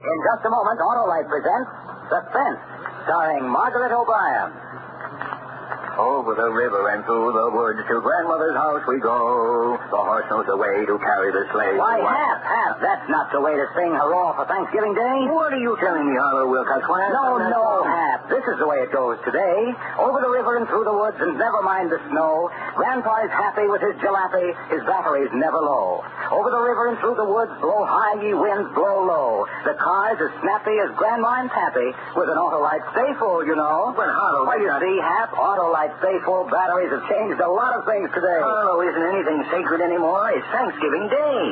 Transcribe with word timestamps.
In 0.00 0.18
just 0.28 0.44
a 0.44 0.50
moment, 0.50 0.76
Autolite 0.76 1.24
presents 1.24 1.72
Suspense, 2.12 2.60
starring 3.08 3.48
Margaret 3.48 3.96
O'Brien. 3.96 4.52
Over 5.96 6.36
the 6.36 6.52
river 6.52 6.92
and 6.92 7.00
through 7.08 7.32
the 7.32 7.48
woods 7.56 7.80
to 7.88 7.94
grandmother's 8.04 8.52
house 8.52 8.84
we 8.84 9.00
go. 9.00 9.80
The 9.88 9.96
horse 9.96 10.28
knows 10.28 10.44
the 10.44 10.56
way 10.60 10.84
to 10.84 10.94
carry 11.00 11.32
the 11.32 11.48
sleigh. 11.56 11.72
Why, 11.80 12.04
Hap, 12.04 12.44
Hap. 12.44 12.84
That's 12.84 13.08
not 13.08 13.32
the 13.32 13.40
way 13.40 13.56
to 13.56 13.64
sing 13.72 13.96
hurrah 13.96 14.36
for 14.36 14.44
Thanksgiving 14.44 14.92
Day. 14.92 15.18
What 15.32 15.56
are 15.56 15.62
you 15.62 15.72
telling 15.80 16.04
me, 16.04 16.12
Harlow 16.20 16.52
Wilcox? 16.52 16.84
No, 16.84 17.40
no, 17.40 17.64
Hap. 17.88 18.28
This 18.28 18.44
is 18.44 18.60
the 18.60 18.68
way 18.68 18.84
it 18.84 18.92
goes 18.92 19.16
today. 19.24 19.72
Over 19.96 20.20
the 20.20 20.28
river 20.28 20.60
and 20.60 20.68
through 20.68 20.84
the 20.84 20.92
woods, 20.92 21.16
and 21.16 21.32
never 21.40 21.64
mind 21.64 21.88
the 21.88 22.00
snow. 22.12 22.52
Grandpa 22.76 23.24
is 23.24 23.32
happy 23.32 23.64
with 23.64 23.80
his 23.80 23.96
jalopy. 24.04 24.52
His 24.68 24.84
battery's 24.84 25.32
never 25.32 25.64
low. 25.64 26.04
Over 26.28 26.52
the 26.52 26.60
river 26.60 26.92
and 26.92 27.00
through 27.00 27.16
the 27.16 27.24
woods, 27.24 27.56
blow 27.64 27.88
high, 27.88 28.20
ye 28.20 28.36
winds, 28.36 28.68
blow 28.76 29.00
low. 29.00 29.48
The 29.64 29.72
car's 29.80 30.20
as 30.20 30.32
snappy 30.44 30.76
as 30.84 30.92
Grandma 31.00 31.40
and 31.40 31.48
Pappy 31.48 31.88
with 32.20 32.28
an 32.28 32.36
Autolite 32.36 32.84
stay 32.92 33.16
full, 33.16 33.48
you 33.48 33.56
know. 33.56 33.96
But 33.96 34.12
Harlow, 34.12 34.44
Why, 34.44 34.60
you 34.60 34.68
see, 34.76 35.00
Hap 35.00 35.32
Autolite 35.32 35.85
stay 35.98 36.16
full 36.24 36.48
batteries 36.50 36.90
have 36.90 37.04
changed 37.08 37.40
a 37.40 37.50
lot 37.50 37.74
of 37.76 37.84
things 37.86 38.08
today. 38.14 38.40
Harlow 38.40 38.82
isn't 38.82 39.06
anything 39.14 39.38
sacred 39.50 39.80
anymore. 39.80 40.30
It's 40.34 40.46
Thanksgiving 40.52 41.08
Day. 41.08 41.42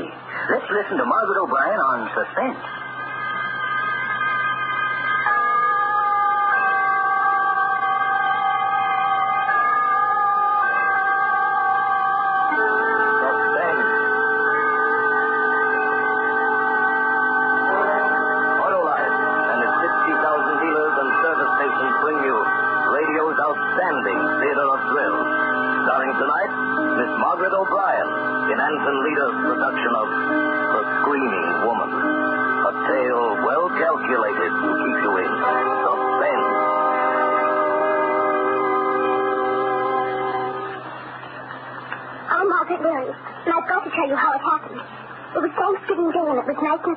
Let's 0.51 0.69
listen 0.71 0.99
to 0.99 1.07
Margaret 1.07 1.43
O'Brien 1.43 1.81
on. 1.81 1.99
Suspense. 2.15 2.84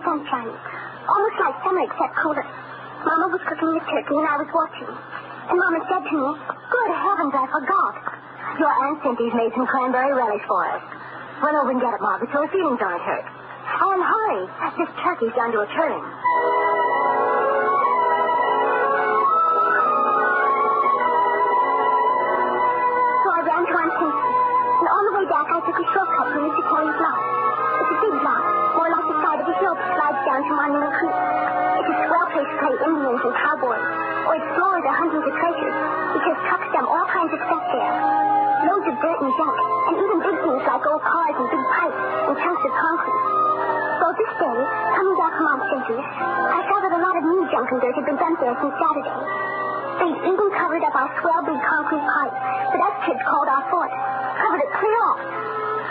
Sunshine. 0.08 0.55
Almost 1.11 1.36
like 1.44 1.55
summer, 1.67 1.83
except 1.83 2.16
cooler. 2.23 2.47
Mama 3.03 3.27
was 3.27 3.44
cooking 3.44 3.75
the 3.75 3.83
turkey, 3.91 4.16
and 4.16 4.27
I 4.27 4.39
was 4.39 4.49
watching. 4.55 4.88
And 4.88 5.55
Mama 5.59 5.80
said 5.91 6.03
to 6.08 6.16
me, 6.16 6.30
Good 6.72 6.91
heavens, 6.95 7.33
I 7.36 7.45
forgot. 7.52 7.94
Your 8.55 8.72
Aunt 8.72 9.03
Cynthia's 9.03 9.36
made 9.36 9.52
some 9.52 9.67
cranberry 9.67 10.15
relish 10.15 10.43
for 10.48 10.64
us. 10.64 10.83
Run 11.43 11.55
over 11.59 11.71
and 11.76 11.82
get 11.83 11.93
it, 11.93 12.02
Margaret, 12.02 12.32
so 12.32 12.48
her 12.48 12.52
feelings 12.52 12.80
aren't 12.80 13.04
hurt. 13.04 13.27
Oh, 13.83 13.92
and 13.92 14.02
hurry. 14.04 14.43
This 14.80 14.92
turkey's 15.04 15.36
down 15.36 15.52
to 15.52 15.61
a 15.61 15.70
turn. 15.76 15.99
Cowboys, 33.58 33.82
or 34.30 34.34
explorers 34.38 34.86
are 34.86 34.98
hunting 35.02 35.22
for 35.26 35.34
treasures, 35.34 35.78
because 36.14 36.38
trucks 36.45 36.70
dump 36.78 36.88
all 36.90 37.08
kinds 37.10 37.34
of 37.34 37.42
stuff 37.42 37.66
there. 37.73 37.94
Loads 38.70 38.86
of 38.86 38.95
dirt 39.02 39.18
and 39.18 39.34
junk, 39.34 39.58
and 39.90 39.95
even 39.98 40.18
big 40.22 40.38
things 40.45 40.62
like 40.62 40.84
old 40.86 41.02
cars 41.02 41.36
and 41.42 41.48
big 41.50 41.66
pipes 41.73 42.02
and 42.30 42.36
chunks 42.38 42.64
of 42.70 42.73
concrete. 42.78 43.23
Well, 43.98 44.14
this 44.14 44.34
day, 44.38 44.58
coming 44.94 45.18
back 45.18 45.34
from 45.42 45.58
Cynthia's, 45.73 46.06
I 46.06 46.62
saw 46.70 46.78
that 46.86 46.94
a 46.94 47.02
lot 47.02 47.16
of 47.18 47.23
new 47.26 47.44
junk 47.50 47.68
and 47.73 47.82
dirt 47.82 47.95
had 47.98 48.06
been 48.06 48.20
dumped 48.22 48.42
there 48.45 48.58
since 48.62 48.76
Saturday. 48.78 49.18
They'd 49.98 50.20
even 50.30 50.48
covered 50.54 50.84
up 50.86 50.94
our 50.94 51.10
swell 51.18 51.42
big 51.42 51.58
concrete 51.66 52.06
pipe 52.06 52.36
that 52.38 52.78
us 52.78 52.95
kids 53.10 53.22
called 53.26 53.50
our 53.50 53.66
fort. 53.74 53.89
Covered 54.38 54.62
it 54.62 54.72
clear 54.78 54.98
off. 55.10 55.22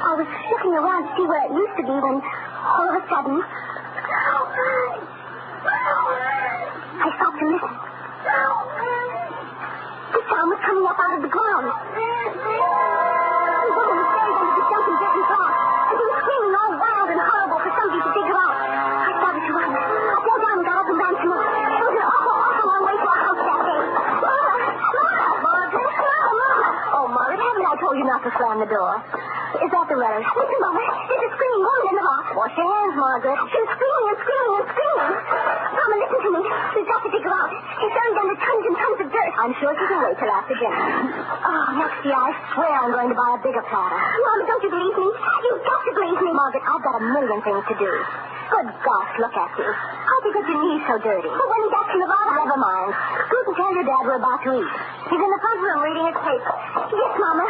I 0.07 0.13
was 0.23 0.29
looking 0.55 0.75
around 0.79 1.03
to 1.03 1.11
see 1.19 1.27
where 1.27 1.43
it 1.43 1.51
used 1.51 1.77
to 1.83 1.83
be 1.83 1.97
when, 1.99 2.23
all 2.23 2.87
of 2.87 2.95
a 2.95 3.03
sudden, 3.11 3.43
told 28.37 28.61
you 28.61 28.61
not 28.61 28.61
slam 28.61 28.61
the 28.61 28.69
door? 28.69 28.93
Is 29.57 29.71
that 29.73 29.87
the 29.89 29.97
letter? 29.97 30.21
Listen, 30.21 30.59
Mama. 30.61 30.83
There's 31.09 31.25
a 31.25 31.31
screaming 31.33 31.63
woman 31.65 31.85
in 31.89 31.97
the 31.97 32.05
loft. 32.05 32.29
Wash 32.37 32.53
your 32.61 32.69
hands, 32.69 32.97
Margaret. 33.01 33.39
She's 33.49 33.71
screaming 33.73 34.07
and 34.13 34.19
screaming 34.21 34.55
and 34.57 34.67
screaming. 34.69 35.13
Mama, 35.73 35.95
listen 35.97 36.21
to 36.21 36.31
me. 36.37 36.43
We've 36.77 36.89
got 36.91 37.01
to 37.01 37.09
dig 37.09 37.25
her 37.25 37.33
out. 37.33 37.51
She's 37.57 37.93
buried 37.97 38.19
under 38.21 38.37
tons 38.37 38.65
and 38.67 38.77
tons 38.77 38.99
of 39.01 39.09
dirt. 39.09 39.33
I'm 39.41 39.53
sure 39.57 39.73
she 39.73 39.85
can 39.89 40.01
wait 40.05 40.17
till 40.21 40.29
after 40.29 40.55
dinner. 40.61 40.77
Oh, 40.77 41.65
next 41.81 42.01
year, 42.05 42.19
I 42.19 42.31
swear 42.53 42.73
I'm 42.77 42.93
going 42.93 43.09
to 43.09 43.17
buy 43.17 43.31
a 43.33 43.41
bigger 43.41 43.65
platter. 43.65 43.97
Mama, 43.97 44.45
don't 44.45 44.63
you 44.67 44.71
believe 44.77 44.97
me? 45.01 45.09
You've 45.09 45.65
got 45.65 45.81
to 45.89 45.93
believe 45.97 46.21
me. 46.21 46.31
Margaret, 46.37 46.65
I've 46.67 46.85
got 46.85 46.95
a 47.01 47.05
million 47.17 47.41
things 47.41 47.65
to 47.73 47.75
do. 47.81 47.93
Good 48.47 48.69
gosh, 48.85 49.13
look 49.19 49.35
at 49.35 49.51
you. 49.59 49.67
How'd 49.67 50.23
you 50.23 50.33
get 50.39 50.47
your 50.47 50.61
knees 50.63 50.85
so 50.87 50.95
dirty? 51.03 51.27
But 51.27 51.47
when 51.51 51.61
he 51.67 51.69
got 51.73 51.87
to 51.91 51.97
Nevada... 51.99 52.31
Never 52.47 52.61
mind. 52.63 52.91
Scoot 53.27 53.47
and 53.49 53.57
tell 53.59 53.73
your 53.75 53.87
dad 53.89 54.03
we're 54.07 54.21
about 54.23 54.39
to 54.47 54.51
eat. 54.55 54.71
He's 55.11 55.19
in 55.19 55.31
the 55.35 55.41
front 55.43 55.59
room 55.67 55.79
reading 55.83 56.07
his 56.07 56.19
paper. 56.21 56.55
Yes, 56.95 57.13
Mama. 57.19 57.47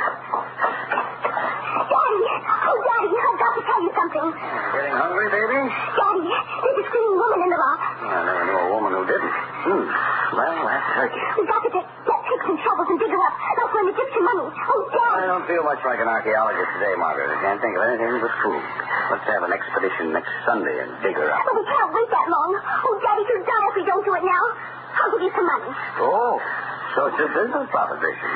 Daddy! 1.77 2.25
Oh, 2.65 2.79
Daddy, 2.81 3.13
I've 3.13 3.39
got 3.39 3.53
to 3.61 3.63
tell 3.69 3.81
you 3.85 3.93
something. 4.13 4.31
Getting 4.39 4.97
hungry, 4.97 5.29
baby? 5.35 5.59
Daddy, 5.67 6.23
there's 6.31 6.79
a 6.79 6.85
screaming 6.87 7.19
woman 7.19 7.39
in 7.43 7.51
the 7.51 7.59
loft. 7.59 7.83
I 8.07 8.19
never 8.23 8.45
knew 8.47 8.59
a 8.61 8.69
woman 8.71 8.91
who 8.95 9.03
didn't. 9.07 9.35
Hmm. 9.67 9.85
Well, 10.37 10.59
that's 10.67 10.87
turkey. 10.95 11.23
We've 11.39 11.49
got 11.51 11.63
to 11.67 11.71
get, 11.71 11.87
get 11.87 12.19
picks 12.27 12.47
and 12.47 12.59
shovels 12.63 12.89
and 12.91 12.99
dig 13.03 13.11
her 13.11 13.23
up. 13.23 13.35
That's 13.57 13.73
when 13.73 13.85
it 13.91 13.95
gets 13.97 14.13
some 14.15 14.27
money. 14.27 14.47
Oh, 14.47 14.83
Daddy. 14.95 15.17
I 15.17 15.27
don't 15.27 15.47
feel 15.47 15.65
much 15.67 15.83
like 15.87 15.99
an 16.03 16.11
archaeologist 16.11 16.71
today, 16.79 16.95
Margaret. 16.99 17.31
I 17.35 17.39
can't 17.43 17.61
think 17.63 17.75
of 17.79 17.83
anything 17.83 18.11
but 18.23 18.35
food. 18.43 18.63
Let's 19.11 19.27
have 19.27 19.43
an 19.47 19.53
expedition 19.55 20.13
next 20.15 20.31
Sunday 20.47 20.77
and 20.87 20.91
dig 21.03 21.15
her 21.19 21.29
up. 21.31 21.43
But 21.47 21.55
we 21.57 21.65
can't 21.67 21.91
wait 21.95 22.09
that 22.11 22.27
long. 22.31 22.51
Oh, 22.63 22.95
Daddy, 23.03 23.23
you'll 23.27 23.47
die 23.47 23.67
if 23.71 23.75
we 23.81 23.83
don't 23.87 24.05
do 24.07 24.13
it 24.15 24.25
now. 24.27 24.45
I'll 24.99 25.11
give 25.15 25.23
you 25.27 25.33
some 25.35 25.47
money. 25.47 25.71
Oh, 26.03 26.35
so 26.95 26.99
it's 27.11 27.21
a 27.23 27.29
business 27.31 27.67
proposition. 27.71 28.31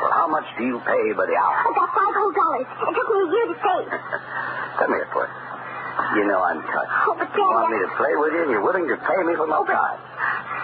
Well, 0.00 0.14
how 0.14 0.26
much 0.30 0.46
do 0.56 0.62
you 0.64 0.78
pay 0.86 1.04
by 1.14 1.26
the 1.26 1.36
hour? 1.38 1.54
I 1.58 1.70
got 1.74 1.90
five 1.92 2.14
whole 2.14 2.32
dollars. 2.34 2.66
It 2.70 2.92
took 2.94 3.08
me 3.12 3.18
a 3.18 3.28
year 3.28 3.46
to 3.50 3.56
save. 3.62 3.88
Come 4.78 4.94
here, 4.94 5.08
Puss. 5.10 5.30
You 6.14 6.24
know 6.30 6.38
I'm 6.40 6.62
touched. 6.62 6.94
Oh, 7.10 7.14
but 7.18 7.26
You 7.34 7.42
want 7.42 7.74
me 7.74 7.78
to 7.82 7.90
play 7.98 8.14
with 8.14 8.32
you, 8.32 8.42
and 8.46 8.50
you're 8.54 8.62
willing 8.62 8.86
to 8.86 8.96
pay 8.96 9.20
me 9.26 9.34
for 9.34 9.50
my 9.50 9.58
oh, 9.58 9.66
time. 9.66 9.98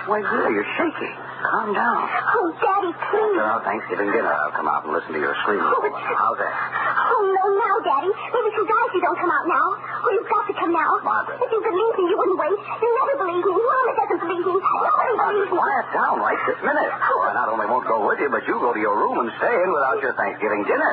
Why, 0.07 0.23
dear, 0.23 0.47
you're 0.55 0.71
shaking. 0.79 1.15
Calm 1.43 1.75
down. 1.75 2.01
Oh, 2.07 2.49
Daddy, 2.63 2.93
please. 2.95 3.35
After 3.35 3.43
our 3.43 3.63
Thanksgiving 3.67 4.11
dinner, 4.15 4.31
I'll 4.31 4.55
come 4.55 4.71
out 4.71 4.87
and 4.87 4.95
listen 4.95 5.13
to 5.13 5.21
your 5.21 5.35
screaming. 5.43 5.67
Oh, 5.67 5.83
but- 5.83 5.91
How's 5.99 6.39
that? 6.39 6.55
Oh, 6.55 7.21
no, 7.27 7.45
now, 7.59 7.75
Daddy. 7.83 8.11
Maybe 8.15 8.49
she'll 8.55 8.69
die 8.71 8.87
if 8.87 8.93
you 8.95 9.03
don't 9.03 9.19
come 9.19 9.33
out 9.35 9.47
now. 9.51 9.67
Oh, 9.75 10.11
you've 10.15 10.31
got 10.31 10.45
to 10.47 10.55
come 10.55 10.73
now. 10.73 10.91
Margaret. 11.03 11.43
If 11.43 11.51
you 11.51 11.61
believed 11.61 11.97
me, 11.99 12.05
you 12.15 12.17
wouldn't 12.17 12.39
wait. 12.39 12.55
You 12.55 12.89
never 12.95 13.15
believe 13.27 13.45
me. 13.45 13.55
Mama 13.59 13.93
doesn't 13.99 14.21
believe 14.23 14.45
me. 14.47 14.55
Nobody 14.63 15.13
believes 15.19 15.51
me. 15.51 15.59
quiet 15.59 15.87
down 15.91 16.15
right 16.23 16.41
this 16.47 16.61
minute. 16.63 16.93
Or 16.95 17.27
I 17.27 17.33
not 17.35 17.49
only 17.51 17.67
won't 17.67 17.89
go 17.91 18.07
with 18.07 18.23
you, 18.23 18.31
but 18.31 18.47
you 18.47 18.55
go 18.63 18.71
to 18.71 18.81
your 18.81 18.95
room 18.95 19.19
and 19.19 19.29
stay 19.43 19.51
in 19.53 19.69
without 19.75 19.99
your 19.99 20.15
Thanksgiving 20.15 20.63
dinner. 20.71 20.93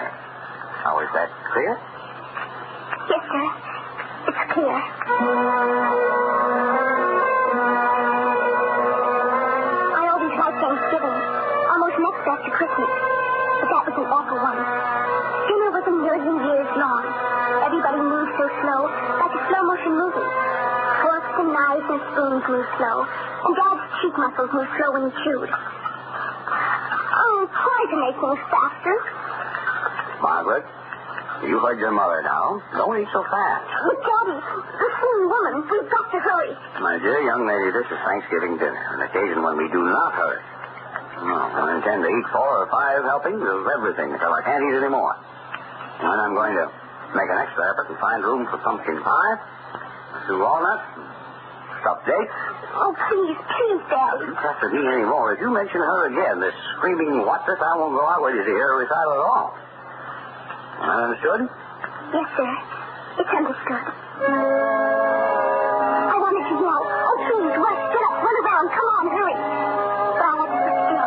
Now, 0.81 0.97
is 1.05 1.11
that 1.13 1.29
clear? 1.53 1.77
Yes, 3.09 3.23
sir. 3.31 3.45
It's 4.27 4.41
clear. 4.53 4.77
I 9.91 10.03
always 10.11 10.35
like 10.37 10.55
Thanksgiving. 10.61 11.17
Almost 11.71 11.97
next 11.99 12.23
after 12.23 12.51
Christmas. 12.55 12.91
But 13.61 13.67
that 13.71 13.83
was 13.91 13.95
an 13.99 14.07
awful 14.07 14.39
one. 14.39 14.59
Dinner 15.49 15.71
was 15.75 15.85
a 15.91 15.95
million 15.97 16.35
years 16.47 16.71
long. 16.79 17.03
Everybody 17.67 17.99
moved 17.99 18.31
so 18.39 18.45
slow, 18.63 18.81
like 18.87 19.33
a 19.35 19.41
slow 19.51 19.61
motion 19.67 19.93
movie. 19.97 20.29
Forks 21.03 21.33
and 21.41 21.49
knives 21.51 21.87
and 21.91 22.01
spoons 22.13 22.43
moved 22.47 22.71
slow. 22.79 22.97
And 23.03 23.53
Dad's 23.57 23.83
cheek 24.01 24.15
muscles 24.15 24.51
moved 24.55 24.71
slow 24.79 24.89
when 24.95 25.03
he 25.09 25.11
chewed. 25.25 25.49
Oh, 25.51 27.37
try 27.51 27.81
to 27.91 27.97
make 27.99 28.15
things 28.17 28.41
faster. 28.47 28.95
Margaret? 30.21 30.65
You 31.47 31.59
heard 31.59 31.79
your 31.79 31.91
mother 31.91 32.21
now. 32.21 32.61
Don't 32.77 32.95
eat 33.01 33.09
so 33.13 33.23
fast. 33.25 33.65
But 33.85 33.97
Daddy, 34.01 34.37
the 34.37 34.89
same 35.01 35.21
woman, 35.29 35.53
we've 35.69 35.89
got 35.89 36.05
to 36.13 36.19
hurry. 36.21 36.53
My 36.79 36.97
dear 37.01 37.21
young 37.25 37.45
lady, 37.49 37.71
this 37.73 37.87
is 37.89 37.99
Thanksgiving 38.05 38.57
dinner, 38.61 38.83
an 38.97 39.01
occasion 39.05 39.41
when 39.41 39.57
we 39.57 39.67
do 39.73 39.81
not 39.81 40.13
hurry. 40.13 40.41
No, 41.21 41.37
I 41.37 41.77
intend 41.77 42.01
to 42.01 42.09
eat 42.09 42.25
four 42.33 42.65
or 42.65 42.67
five 42.73 43.05
helpings 43.05 43.41
of 43.45 43.67
everything 43.69 44.09
until 44.09 44.33
I 44.33 44.41
can't 44.41 44.63
eat 44.65 44.77
any 44.81 44.89
more. 44.89 45.13
And 46.01 46.17
I'm 46.17 46.33
going 46.33 46.57
to 46.57 46.65
make 47.13 47.29
an 47.29 47.37
extra 47.45 47.61
effort 47.69 47.93
and 47.93 47.97
find 48.01 48.25
room 48.25 48.49
for 48.49 48.57
pumpkin 48.65 48.97
pie, 49.05 49.33
two 50.25 50.41
walnuts, 50.41 50.81
stuffed 51.81 52.09
dates. 52.09 52.37
Oh, 52.73 52.93
please, 52.95 53.37
please, 53.37 53.81
Daddy. 53.91 54.29
You 54.29 54.33
trust 54.33 54.65
me 54.73 54.81
anymore. 54.81 55.37
If 55.37 55.41
you 55.45 55.53
mention 55.53 55.77
her 55.77 56.09
again, 56.09 56.41
this 56.41 56.55
screaming 56.77 57.21
what 57.21 57.45
this, 57.45 57.59
I 57.61 57.77
won't 57.77 57.93
go 57.93 58.01
out 58.01 58.21
with 58.25 58.33
you 58.37 58.43
to 58.45 58.53
hear 58.57 58.73
her 58.73 58.77
recital 58.81 59.13
at 59.13 59.25
all. 59.25 59.47
Uh, 60.81 60.89
I 60.89 60.97
understood? 61.05 61.41
Yes, 61.45 62.27
sir. 62.35 62.49
It's 63.21 63.29
understood. 63.29 63.85
I 66.09 66.15
wanted 66.17 66.43
to 66.49 66.55
yell. 66.57 66.81
Oh, 66.81 67.17
please, 67.21 67.53
rush, 67.53 67.81
get 67.93 68.01
up, 68.01 68.15
run 68.17 68.35
around, 68.41 68.65
come 68.73 68.87
on, 68.97 69.05
hurry. 69.13 69.37
But 70.17 70.25
I 70.25 70.33
had 70.41 70.49
to 70.49 70.57
sit 70.65 70.77
still. 70.89 71.05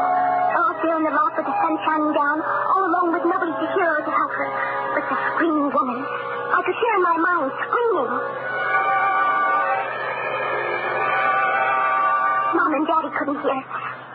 Off 0.63 0.79
there 0.79 0.95
in 0.95 1.03
the 1.05 1.11
loft 1.15 1.35
with 1.43 1.47
the 1.51 1.57
sun 1.59 1.75
shining 1.83 2.13
down, 2.15 2.39
all 2.43 2.83
alone 2.87 3.11
with 3.19 3.25
nobody 3.27 3.51
to 3.51 3.67
hear 3.75 3.89
or 3.99 4.03
to 4.07 4.13
help 4.15 4.33
her. 4.39 4.49
But 4.95 5.05
the 5.11 5.17
screaming 5.35 5.69
woman. 5.75 5.99
I 6.07 6.59
could 6.63 6.79
hear 6.79 6.95
in 6.95 7.03
my 7.03 7.17
mind 7.19 7.51
screaming. 7.67 8.11
Mom 12.55 12.71
and 12.79 12.87
Daddy 12.87 13.11
couldn't 13.11 13.41
hear. 13.43 13.59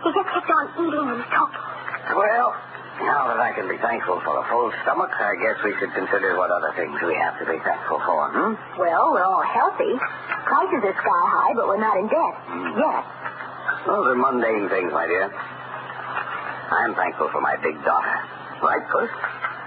They 0.07 0.11
just 0.15 0.29
kept 0.31 0.47
on 0.55 0.65
eating 0.87 1.07
and 1.19 1.23
talking. 1.35 1.63
Well, 2.15 2.55
now 3.05 3.31
that 3.31 3.39
I 3.39 3.51
can 3.55 3.67
be 3.67 3.77
thankful 3.79 4.19
for 4.21 4.37
a 4.37 4.45
full 4.51 4.71
stomach, 4.83 5.11
I 5.15 5.35
guess 5.39 5.57
we 5.63 5.71
should 5.79 5.93
consider 5.95 6.35
what 6.37 6.51
other 6.51 6.73
things 6.75 6.93
we 7.01 7.15
have 7.15 7.39
to 7.39 7.45
be 7.47 7.57
thankful 7.63 7.99
for, 8.05 8.27
hmm? 8.31 8.53
Well, 8.79 9.13
we're 9.15 9.23
all 9.23 9.43
healthy. 9.43 9.95
Prices 10.45 10.81
are 10.83 10.95
sky 10.99 11.23
high, 11.31 11.53
but 11.55 11.67
we're 11.67 11.79
not 11.81 11.95
in 11.97 12.07
debt. 12.11 12.35
Yet. 12.75 13.03
Those 13.87 14.05
are 14.11 14.17
mundane 14.19 14.67
things, 14.69 14.91
my 14.91 15.07
dear. 15.07 15.31
I'm 15.31 16.93
thankful 16.95 17.29
for 17.31 17.41
my 17.41 17.55
big 17.63 17.79
daughter. 17.87 18.15
Right, 18.61 18.83
Puss? 18.91 19.09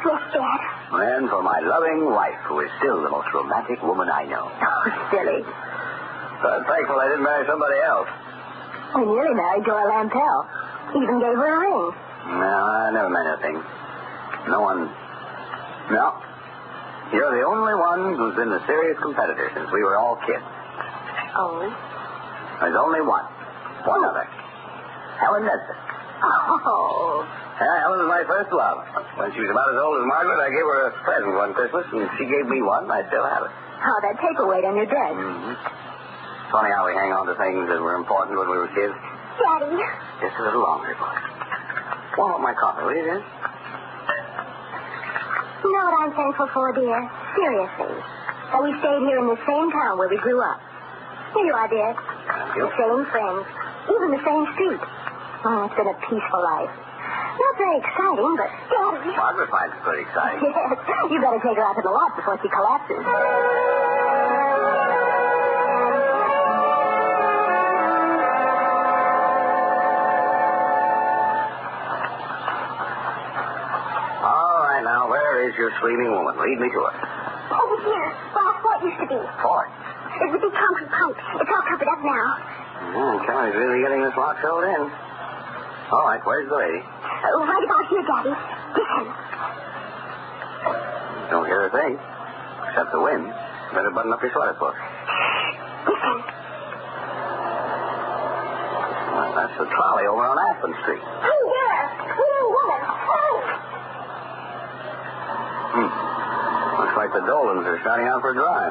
Yes, 0.04 0.22
Dad. 0.34 0.60
And 0.92 1.30
for 1.30 1.42
my 1.42 1.58
loving 1.64 2.10
wife, 2.12 2.36
who 2.46 2.60
is 2.60 2.70
still 2.78 3.00
the 3.02 3.08
most 3.08 3.28
romantic 3.32 3.80
woman 3.82 4.10
I 4.10 4.24
know. 4.28 4.50
Oh, 4.62 4.84
silly. 5.14 5.40
I'm 6.42 6.64
thankful 6.66 6.98
I 6.98 7.06
didn't 7.08 7.22
marry 7.22 7.46
somebody 7.46 7.78
else. 7.86 8.08
We 8.98 9.06
nearly 9.06 9.34
married 9.34 9.64
Dora 9.64 9.86
Lampel. 9.88 10.38
Even 10.98 11.16
gave 11.22 11.38
her 11.38 11.50
a 11.54 11.60
ring. 11.62 11.94
No, 12.26 12.54
I 12.70 12.90
never 12.94 13.10
meant 13.10 13.28
anything. 13.34 13.58
No 14.48 14.60
one. 14.62 14.86
No. 15.90 16.06
You're 17.12 17.34
the 17.36 17.44
only 17.44 17.74
one 17.76 18.16
who's 18.16 18.34
been 18.36 18.52
a 18.52 18.62
serious 18.66 18.96
competitor 19.02 19.50
since 19.54 19.68
we 19.72 19.82
were 19.82 19.98
all 19.98 20.16
kids. 20.24 20.44
Only? 21.36 21.68
There's 22.60 22.78
only 22.78 23.02
one. 23.02 23.26
One 23.84 24.02
other. 24.06 24.24
Helen 25.20 25.44
Nesbitt. 25.44 25.80
Oh. 26.22 27.26
Yeah, 27.58 27.78
Helen 27.84 28.06
was 28.06 28.10
my 28.10 28.24
first 28.24 28.50
love. 28.54 28.78
When 29.18 29.28
she 29.34 29.42
was 29.42 29.50
about 29.50 29.74
as 29.74 29.78
old 29.78 29.98
as 30.00 30.06
Margaret, 30.06 30.40
I 30.40 30.50
gave 30.50 30.66
her 30.66 30.80
a 30.88 30.92
present 31.04 31.34
one 31.36 31.52
Christmas, 31.54 31.86
and 31.92 32.06
she 32.18 32.24
gave 32.26 32.46
me 32.48 32.62
one. 32.62 32.90
I 32.90 33.02
still 33.10 33.26
have 33.26 33.44
it. 33.46 33.52
Oh, 33.52 33.98
that 34.06 34.16
paperweight 34.22 34.64
on 34.64 34.74
your 34.78 34.86
desk. 34.86 35.14
Mm-hmm. 35.18 35.54
Funny 36.54 36.70
how 36.70 36.86
we 36.86 36.94
hang 36.94 37.12
on 37.12 37.26
to 37.26 37.34
things 37.34 37.66
that 37.68 37.80
were 37.82 37.94
important 37.98 38.38
when 38.38 38.48
we 38.48 38.56
were 38.56 38.70
kids. 38.72 38.94
Daddy. 39.36 39.78
Just 40.22 40.38
a 40.38 40.42
little 40.46 40.62
longer, 40.62 40.94
boy. 40.96 41.41
Up 42.12 42.40
my 42.40 42.54
coffee, 42.54 42.84
will 42.84 42.94
you, 42.94 43.02
dear? 43.08 43.20
You 45.64 45.70
know 45.72 45.84
what 45.88 45.96
I'm 46.04 46.12
thankful 46.12 46.48
for, 46.52 46.72
dear? 46.76 46.98
Seriously. 47.34 47.94
That 48.52 48.60
we 48.62 48.70
stayed 48.78 49.02
here 49.08 49.18
in 49.18 49.26
the 49.32 49.40
same 49.48 49.68
town 49.72 49.96
where 49.98 50.08
we 50.08 50.18
grew 50.20 50.38
up. 50.40 50.60
Here 51.34 51.44
you 51.48 51.54
are, 51.56 51.68
dear. 51.68 51.96
Thank 51.96 52.56
you. 52.56 52.68
The 52.68 52.74
same 52.76 53.02
friends. 53.10 53.44
Even 53.88 54.08
the 54.12 54.22
same 54.22 54.44
street. 54.54 54.82
Oh, 55.44 55.66
it's 55.66 55.74
been 55.74 55.88
a 55.88 55.98
peaceful 56.04 56.42
life. 56.44 56.70
Not 56.72 57.54
very 57.58 57.78
exciting, 57.80 58.32
but. 58.36 58.50
Margaret 59.16 59.50
finds 59.50 59.74
it 59.74 59.82
pretty 59.82 60.02
exciting. 60.04 60.40
Yes. 60.46 60.78
You 61.10 61.18
better 61.20 61.40
take 61.42 61.56
her 61.58 61.64
out 61.64 61.74
to 61.74 61.82
the 61.82 61.90
lot 61.90 62.14
before 62.14 62.38
she 62.40 62.48
collapses. 62.48 63.02
Is 75.52 75.58
your 75.60 75.70
screaming 75.78 76.08
woman? 76.10 76.32
Lead 76.40 76.58
me 76.58 76.68
to 76.72 76.80
her. 76.80 76.94
Over 77.52 77.76
here, 77.84 78.08
where 78.32 78.44
our 78.48 78.56
fort 78.64 78.80
used 78.80 79.00
to 79.04 79.08
be. 79.12 79.20
Fort. 79.44 79.68
There's 80.16 80.32
a 80.32 80.40
big 80.40 80.54
concrete 80.56 80.88
pipe. 80.88 81.16
It's 81.40 81.50
all 81.52 81.64
covered 81.68 81.88
up 81.92 82.00
now. 82.00 82.26
Mm, 82.96 83.16
Kelly's 83.28 83.54
really 83.56 83.80
getting 83.84 84.00
this 84.00 84.16
lock 84.16 84.40
filled 84.40 84.64
in. 84.64 84.82
All 85.92 86.04
right, 86.08 86.20
where's 86.24 86.48
the 86.48 86.56
lady? 86.56 86.80
Uh, 86.80 87.44
right 87.44 87.64
about 87.68 87.84
here, 87.92 88.04
Daddy. 88.08 88.32
Listen. 88.32 89.04
Don't 91.28 91.46
hear 91.46 91.68
a 91.68 91.70
thing. 91.70 92.00
Except 92.68 92.92
the 92.92 93.00
wind. 93.00 93.28
Better 93.76 93.90
button 93.92 94.12
up 94.12 94.20
your 94.24 94.32
sweater, 94.32 94.56
book. 94.56 94.74
Listen. 95.84 96.16
Well, 99.12 99.32
that's 99.36 99.52
the 99.60 99.68
trolley 99.68 100.08
over 100.08 100.24
on 100.24 100.36
Aspen 100.40 100.72
Street. 100.82 101.02
Hey, 101.22 101.40
there. 101.44 101.84
Screaming 102.08 102.48
woman. 102.52 102.80
Hey. 102.88 103.32
Hmm. 105.72 105.88
Looks 106.80 106.91
like 107.02 107.10
the 107.18 107.26
Dolans 107.26 107.66
are 107.66 107.82
starting 107.82 108.06
out 108.06 108.22
for 108.22 108.30
a 108.30 108.36
drive. 108.38 108.70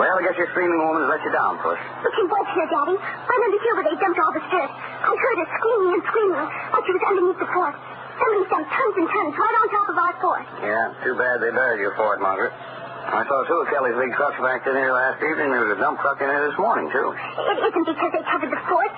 Well, 0.00 0.16
I 0.16 0.24
guess 0.24 0.40
your 0.40 0.48
screaming 0.56 0.80
woman 0.80 1.04
has 1.04 1.10
let 1.12 1.20
you 1.20 1.32
down, 1.36 1.60
Puss. 1.60 1.76
But 2.00 2.10
she 2.16 2.24
was 2.24 2.46
here, 2.56 2.64
Daddy. 2.72 2.96
Right 2.96 3.42
under 3.44 3.60
here 3.60 3.74
where 3.76 3.84
they 3.84 3.96
dumped 4.00 4.18
all 4.24 4.32
the 4.32 4.40
dirt. 4.48 4.72
I 4.72 5.12
heard 5.12 5.36
her 5.36 5.48
screaming 5.52 5.90
and 6.00 6.02
screaming 6.08 6.40
like 6.40 6.82
she 6.88 6.92
was 6.96 7.04
underneath 7.04 7.40
the 7.44 7.50
fort. 7.52 7.76
Somebody 8.16 8.42
dumped 8.48 8.70
tons 8.72 8.94
and 8.96 9.08
tons 9.12 9.32
right 9.36 9.56
on 9.60 9.66
top 9.68 9.86
of 9.92 9.96
our 10.00 10.14
fort. 10.24 10.44
Yeah, 10.64 10.96
too 11.04 11.14
bad 11.14 11.44
they 11.44 11.52
buried 11.52 11.84
your 11.84 11.92
fort, 11.92 12.24
Margaret. 12.24 12.56
I 12.56 13.20
saw 13.28 13.44
two 13.44 13.60
of 13.60 13.68
Kelly's 13.68 14.00
big 14.00 14.16
trucks 14.16 14.40
back 14.40 14.64
in 14.64 14.72
here 14.72 14.96
last 14.96 15.20
evening. 15.20 15.52
There 15.52 15.60
was 15.68 15.76
a 15.76 15.80
dump 15.80 16.00
truck 16.00 16.24
in 16.24 16.26
here 16.32 16.48
this 16.48 16.56
morning, 16.56 16.88
too. 16.88 17.12
It 17.12 17.58
isn't 17.68 17.84
because 17.84 18.10
they 18.16 18.24
covered 18.24 18.48
the 18.48 18.62
fort. 18.64 18.88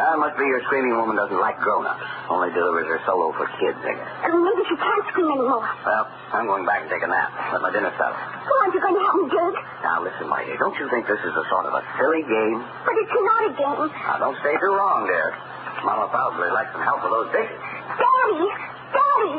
That 0.00 0.16
must 0.16 0.32
be 0.40 0.48
your 0.48 0.64
screaming 0.64 0.96
woman 0.96 1.12
doesn't 1.20 1.36
like 1.36 1.60
grown-ups. 1.60 2.00
Only 2.32 2.48
delivers 2.56 2.88
her 2.88 3.00
solo 3.04 3.36
for 3.36 3.44
kids, 3.60 3.76
I 3.84 3.92
guess. 4.00 4.08
I 4.24 4.32
maybe 4.32 4.64
she 4.64 4.76
can't 4.80 5.04
scream 5.12 5.28
anymore. 5.28 5.60
Well, 5.84 6.08
I'm 6.32 6.48
going 6.48 6.64
back 6.64 6.80
and 6.82 6.90
take 6.90 7.04
a 7.04 7.10
nap. 7.10 7.28
Let 7.52 7.60
my 7.60 7.68
dinner 7.68 7.92
settle. 8.00 8.16
Go 8.16 8.52
on, 8.64 8.72
you're 8.72 8.80
going 8.80 8.96
to 8.96 9.04
help 9.04 9.16
me 9.20 9.28
dig. 9.28 9.54
Now, 9.84 10.00
listen, 10.00 10.24
my 10.32 10.40
dear. 10.48 10.56
Don't 10.56 10.72
you 10.80 10.88
think 10.88 11.04
this 11.04 11.20
is 11.20 11.34
a 11.36 11.44
sort 11.52 11.68
of 11.68 11.76
a 11.76 11.84
silly 12.00 12.24
game? 12.24 12.64
But 12.88 12.96
it's 12.96 13.12
not 13.12 13.44
a 13.44 13.52
game. 13.52 13.92
Now, 13.92 14.16
don't 14.24 14.40
stay 14.40 14.56
too 14.56 14.72
long, 14.72 15.04
dear. 15.04 15.36
Mama 15.84 16.08
probably 16.08 16.48
like 16.48 16.72
some 16.72 16.80
help 16.80 17.04
with 17.04 17.12
those 17.12 17.28
dishes. 17.36 17.60
Daddy! 18.00 18.48
Daddy! 18.96 19.36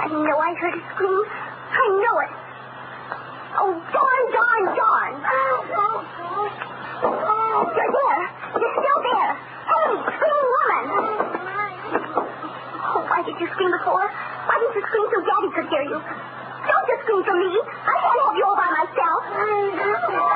I 0.00 0.04
know 0.16 0.36
I 0.40 0.50
heard 0.56 0.80
a 0.80 0.82
scream. 0.96 1.24
I 1.28 1.84
know 1.92 2.16
it. 2.24 2.32
Oh, 3.56 3.72
darn, 3.92 4.24
darn, 4.32 4.64
darn. 4.76 5.12
Oh, 7.04 7.64
you're 7.72 7.92
there. 7.96 8.24
You're 8.56 8.76
still 8.76 9.00
there. 9.00 9.32
Hey, 9.36 9.88
screaming 9.96 10.48
woman. 10.52 10.84
Oh, 12.76 13.00
why 13.08 13.24
did 13.24 13.40
you 13.40 13.48
scream 13.56 13.72
before? 13.72 14.04
Why 14.04 14.54
didn't 14.60 14.76
you 14.76 14.84
scream 14.84 15.08
so 15.08 15.18
Daddy 15.24 15.48
could 15.56 15.64
hear 15.76 15.84
you? 15.92 16.00
Don't 16.00 16.86
just 16.88 17.02
scream 17.04 17.22
for 17.24 17.36
me. 17.36 17.52
I 17.52 17.94
can't 18.00 18.16
have 18.24 18.36
you 18.36 18.44
all 18.48 18.56
by 18.56 18.68
myself. 18.72 20.26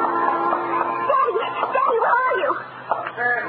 Daddy, 0.00 1.34
Daddy, 1.70 1.98
where 2.00 2.16
are 2.24 2.36
you? 2.40 2.50
Daddy, 3.20 3.44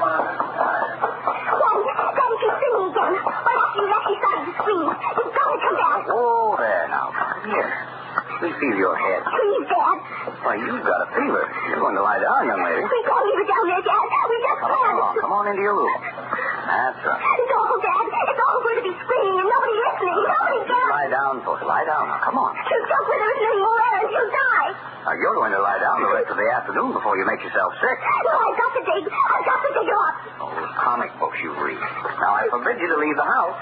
Daddy, 2.12 2.36
she's 2.42 2.56
singing 2.60 2.86
again. 2.92 3.12
Right 3.24 3.60
after 3.64 3.80
you 3.80 3.88
left, 3.88 4.04
she 4.04 4.14
started 4.20 4.44
to 4.46 4.52
scream. 4.60 4.86
You've 4.92 5.32
got 5.32 5.48
to 5.48 5.58
come 5.64 5.76
back. 5.80 6.00
Oh, 6.12 6.54
there 6.60 6.86
now. 6.92 7.08
Come 7.16 7.50
here. 7.50 7.70
Let 7.72 8.42
me 8.42 8.50
feel 8.60 8.76
your 8.76 8.96
head. 9.00 9.20
Please, 9.24 9.64
Dad. 9.72 9.96
Why, 10.44 10.54
you've 10.60 10.84
got 10.84 11.00
a 11.02 11.08
fever. 11.16 11.44
You're 11.72 11.80
going 11.80 11.96
to 11.96 12.02
lie 12.04 12.20
down, 12.20 12.46
young 12.46 12.62
lady. 12.62 12.84
We 12.84 13.00
can't 13.08 13.24
leave 13.24 13.38
her 13.40 13.48
down 13.48 13.64
there, 13.72 13.82
Dad. 13.82 14.04
We 14.28 14.36
just 14.44 14.60
can't. 14.60 15.21
On, 15.42 15.50
into 15.50 15.62
your 15.66 15.74
room. 15.74 15.90
That's 15.90 17.02
right. 17.02 17.18
It's 17.18 17.50
awful, 17.50 17.78
Dad. 17.82 18.06
It's 18.06 18.38
awful 18.46 18.70
to 18.78 18.82
be 18.86 18.94
screaming 19.02 19.36
and 19.42 19.48
nobody 19.50 19.74
listening. 19.82 20.14
Nobody 20.22 20.58
You 20.62 20.70
there. 20.70 20.86
lie 20.94 21.10
down 21.10 21.42
down, 21.42 21.66
Lie 21.66 21.86
down 21.86 22.04
now. 22.06 22.18
Come 22.22 22.38
on. 22.38 22.54
You 22.54 22.78
jump 22.86 23.04
with 23.10 23.18
her 23.18 23.32
any 23.42 23.58
more 23.58 23.78
air 23.82 23.98
and 24.06 24.08
she'll 24.14 24.30
die. 24.30 24.70
Now, 25.02 25.14
you're 25.18 25.34
going 25.34 25.50
to 25.50 25.58
lie 25.58 25.82
down 25.82 25.98
the 25.98 26.12
rest 26.14 26.30
of 26.30 26.38
the 26.38 26.46
afternoon 26.46 26.94
before 26.94 27.18
you 27.18 27.26
make 27.26 27.42
yourself 27.42 27.74
sick. 27.82 27.98
No, 27.98 28.32
I've 28.38 28.54
got 28.54 28.70
to 28.78 28.82
dig. 28.86 29.02
I've 29.10 29.42
got 29.42 29.58
to 29.66 29.70
dig 29.74 29.86
her 29.90 29.98
up. 29.98 30.14
Oh, 30.46 30.50
those 30.54 30.74
comic 30.78 31.10
books 31.18 31.38
you 31.42 31.50
read. 31.58 31.74
Now, 32.22 32.38
I 32.38 32.46
forbid 32.54 32.78
you 32.78 32.86
to 32.86 32.98
leave 33.02 33.18
the 33.18 33.26
house. 33.26 33.58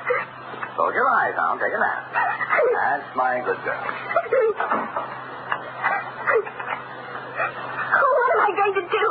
Close 0.76 0.92
your 0.92 1.08
eyes 1.08 1.32
now. 1.40 1.56
Take 1.56 1.72
a 1.72 1.80
nap. 1.80 2.12
That's 2.12 3.08
my 3.16 3.40
good 3.40 3.56
girl. 3.64 3.80
Oh, 7.40 8.10
what 8.20 8.28
am 8.36 8.40
I 8.44 8.50
going 8.52 8.74
to 8.76 8.84
do? 8.84 9.06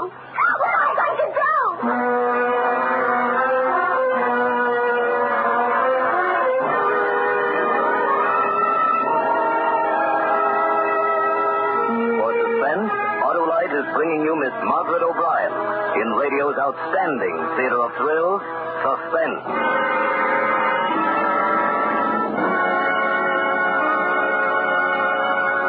Outstanding 16.70 17.36
theater 17.58 17.82
of 17.82 17.92
thrills, 17.98 18.42
Suspense. 18.86 20.50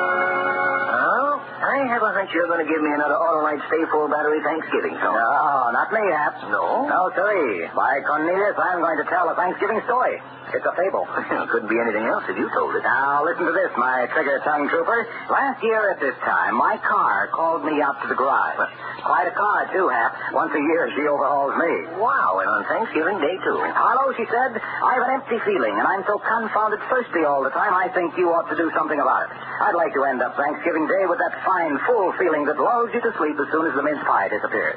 Oh, 0.00 1.40
I 1.40 1.86
have 1.88 2.02
a 2.02 2.12
hunch 2.12 2.30
you're 2.34 2.46
going 2.48 2.64
to 2.64 2.70
give 2.70 2.82
me 2.82 2.90
another 2.92 3.16
Autolite 3.16 3.62
Stay 3.68 3.84
Full 3.90 4.08
Battery 4.08 4.40
Thanksgiving 4.44 4.96
song. 5.00 5.14
No, 5.16 5.59
not 5.72 5.92
me, 5.92 6.02
Hap. 6.12 6.40
No? 6.50 6.86
No, 6.88 7.10
sirree. 7.14 7.68
By 7.74 8.00
Cornelius, 8.06 8.56
I'm 8.58 8.80
going 8.80 8.98
to 8.98 9.06
tell 9.08 9.28
a 9.30 9.34
Thanksgiving 9.34 9.80
story. 9.86 10.20
It's 10.50 10.66
a 10.66 10.74
fable. 10.74 11.06
Couldn't 11.50 11.70
be 11.70 11.78
anything 11.78 12.10
else 12.10 12.26
if 12.26 12.34
you 12.34 12.50
told 12.50 12.74
it. 12.74 12.82
Now, 12.82 13.22
listen 13.22 13.46
to 13.46 13.54
this, 13.54 13.70
my 13.78 14.10
trigger 14.10 14.42
tongue 14.42 14.66
trooper. 14.66 15.06
Last 15.30 15.62
year 15.62 15.94
at 15.94 16.02
this 16.02 16.18
time, 16.26 16.58
my 16.58 16.74
car 16.82 17.30
called 17.30 17.62
me 17.62 17.78
out 17.78 18.02
to 18.02 18.10
the 18.10 18.18
garage. 18.18 18.58
Quite 19.06 19.30
a 19.30 19.34
car, 19.38 19.70
too, 19.70 19.86
Hap. 19.86 20.34
Once 20.34 20.50
a 20.50 20.62
year, 20.74 20.90
she 20.98 21.06
overhauls 21.06 21.54
me. 21.54 22.02
Wow, 22.02 22.42
and 22.42 22.50
on 22.50 22.66
Thanksgiving 22.66 23.22
Day, 23.22 23.38
too. 23.46 23.62
Harlow, 23.78 24.10
she 24.18 24.26
said, 24.26 24.58
I 24.58 24.98
have 24.98 25.06
an 25.06 25.22
empty 25.22 25.38
feeling, 25.46 25.78
and 25.78 25.86
I'm 25.86 26.02
so 26.10 26.18
confounded 26.18 26.82
thirsty 26.90 27.22
all 27.22 27.46
the 27.46 27.54
time, 27.54 27.70
I 27.70 27.86
think 27.94 28.18
you 28.18 28.34
ought 28.34 28.50
to 28.50 28.58
do 28.58 28.74
something 28.74 28.98
about 28.98 29.30
it. 29.30 29.36
I'd 29.62 29.78
like 29.78 29.94
to 29.94 30.02
end 30.04 30.18
up 30.18 30.34
Thanksgiving 30.34 30.90
Day 30.90 31.06
with 31.06 31.22
that 31.22 31.38
fine, 31.46 31.78
full 31.86 32.10
feeling 32.18 32.44
that 32.50 32.58
lulls 32.58 32.90
you 32.90 33.00
to 33.00 33.12
sleep 33.22 33.38
as 33.38 33.46
soon 33.54 33.70
as 33.70 33.74
the 33.78 33.86
mince 33.86 34.02
pie 34.02 34.26
disappears. 34.26 34.76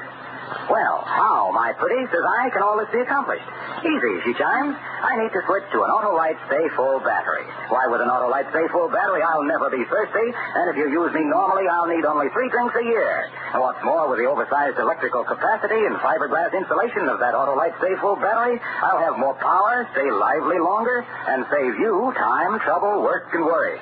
Well, 0.69 1.03
how, 1.05 1.51
my 1.51 1.73
pretty, 1.75 2.05
says 2.07 2.23
I, 2.23 2.49
can 2.49 2.63
all 2.63 2.77
this 2.77 2.89
be 2.93 3.01
accomplished? 3.01 3.45
Easy, 3.83 4.13
she 4.23 4.31
chimes. 4.39 4.75
I 4.79 5.19
need 5.19 5.33
to 5.35 5.41
switch 5.43 5.67
to 5.75 5.83
an 5.83 5.91
Autolite 5.91 6.39
Stay 6.47 6.65
Full 6.77 7.03
battery. 7.03 7.43
Why, 7.67 7.87
with 7.91 7.99
an 7.99 8.07
Autolite 8.07 8.47
Stay 8.55 8.63
Full 8.71 8.87
battery, 8.87 9.21
I'll 9.21 9.43
never 9.43 9.67
be 9.69 9.83
thirsty, 9.91 10.27
and 10.31 10.65
if 10.71 10.75
you 10.79 10.87
use 10.87 11.11
me 11.11 11.27
normally, 11.27 11.67
I'll 11.67 11.91
need 11.91 12.05
only 12.05 12.31
three 12.31 12.47
drinks 12.47 12.75
a 12.79 12.85
year. 12.85 13.27
And 13.53 13.59
what's 13.59 13.83
more, 13.83 14.07
with 14.07 14.19
the 14.19 14.27
oversized 14.29 14.79
electrical 14.79 15.23
capacity 15.27 15.83
and 15.83 15.99
fiberglass 15.99 16.55
insulation 16.55 17.11
of 17.11 17.19
that 17.19 17.35
Autolite 17.35 17.75
Stay 17.83 17.95
Full 17.99 18.15
battery, 18.15 18.61
I'll 18.81 19.03
have 19.03 19.19
more 19.19 19.35
power, 19.35 19.83
stay 19.91 20.07
lively 20.09 20.59
longer, 20.63 21.03
and 21.27 21.45
save 21.51 21.75
you 21.77 22.13
time, 22.15 22.59
trouble, 22.63 23.03
work, 23.03 23.27
and 23.33 23.43
worry. 23.43 23.79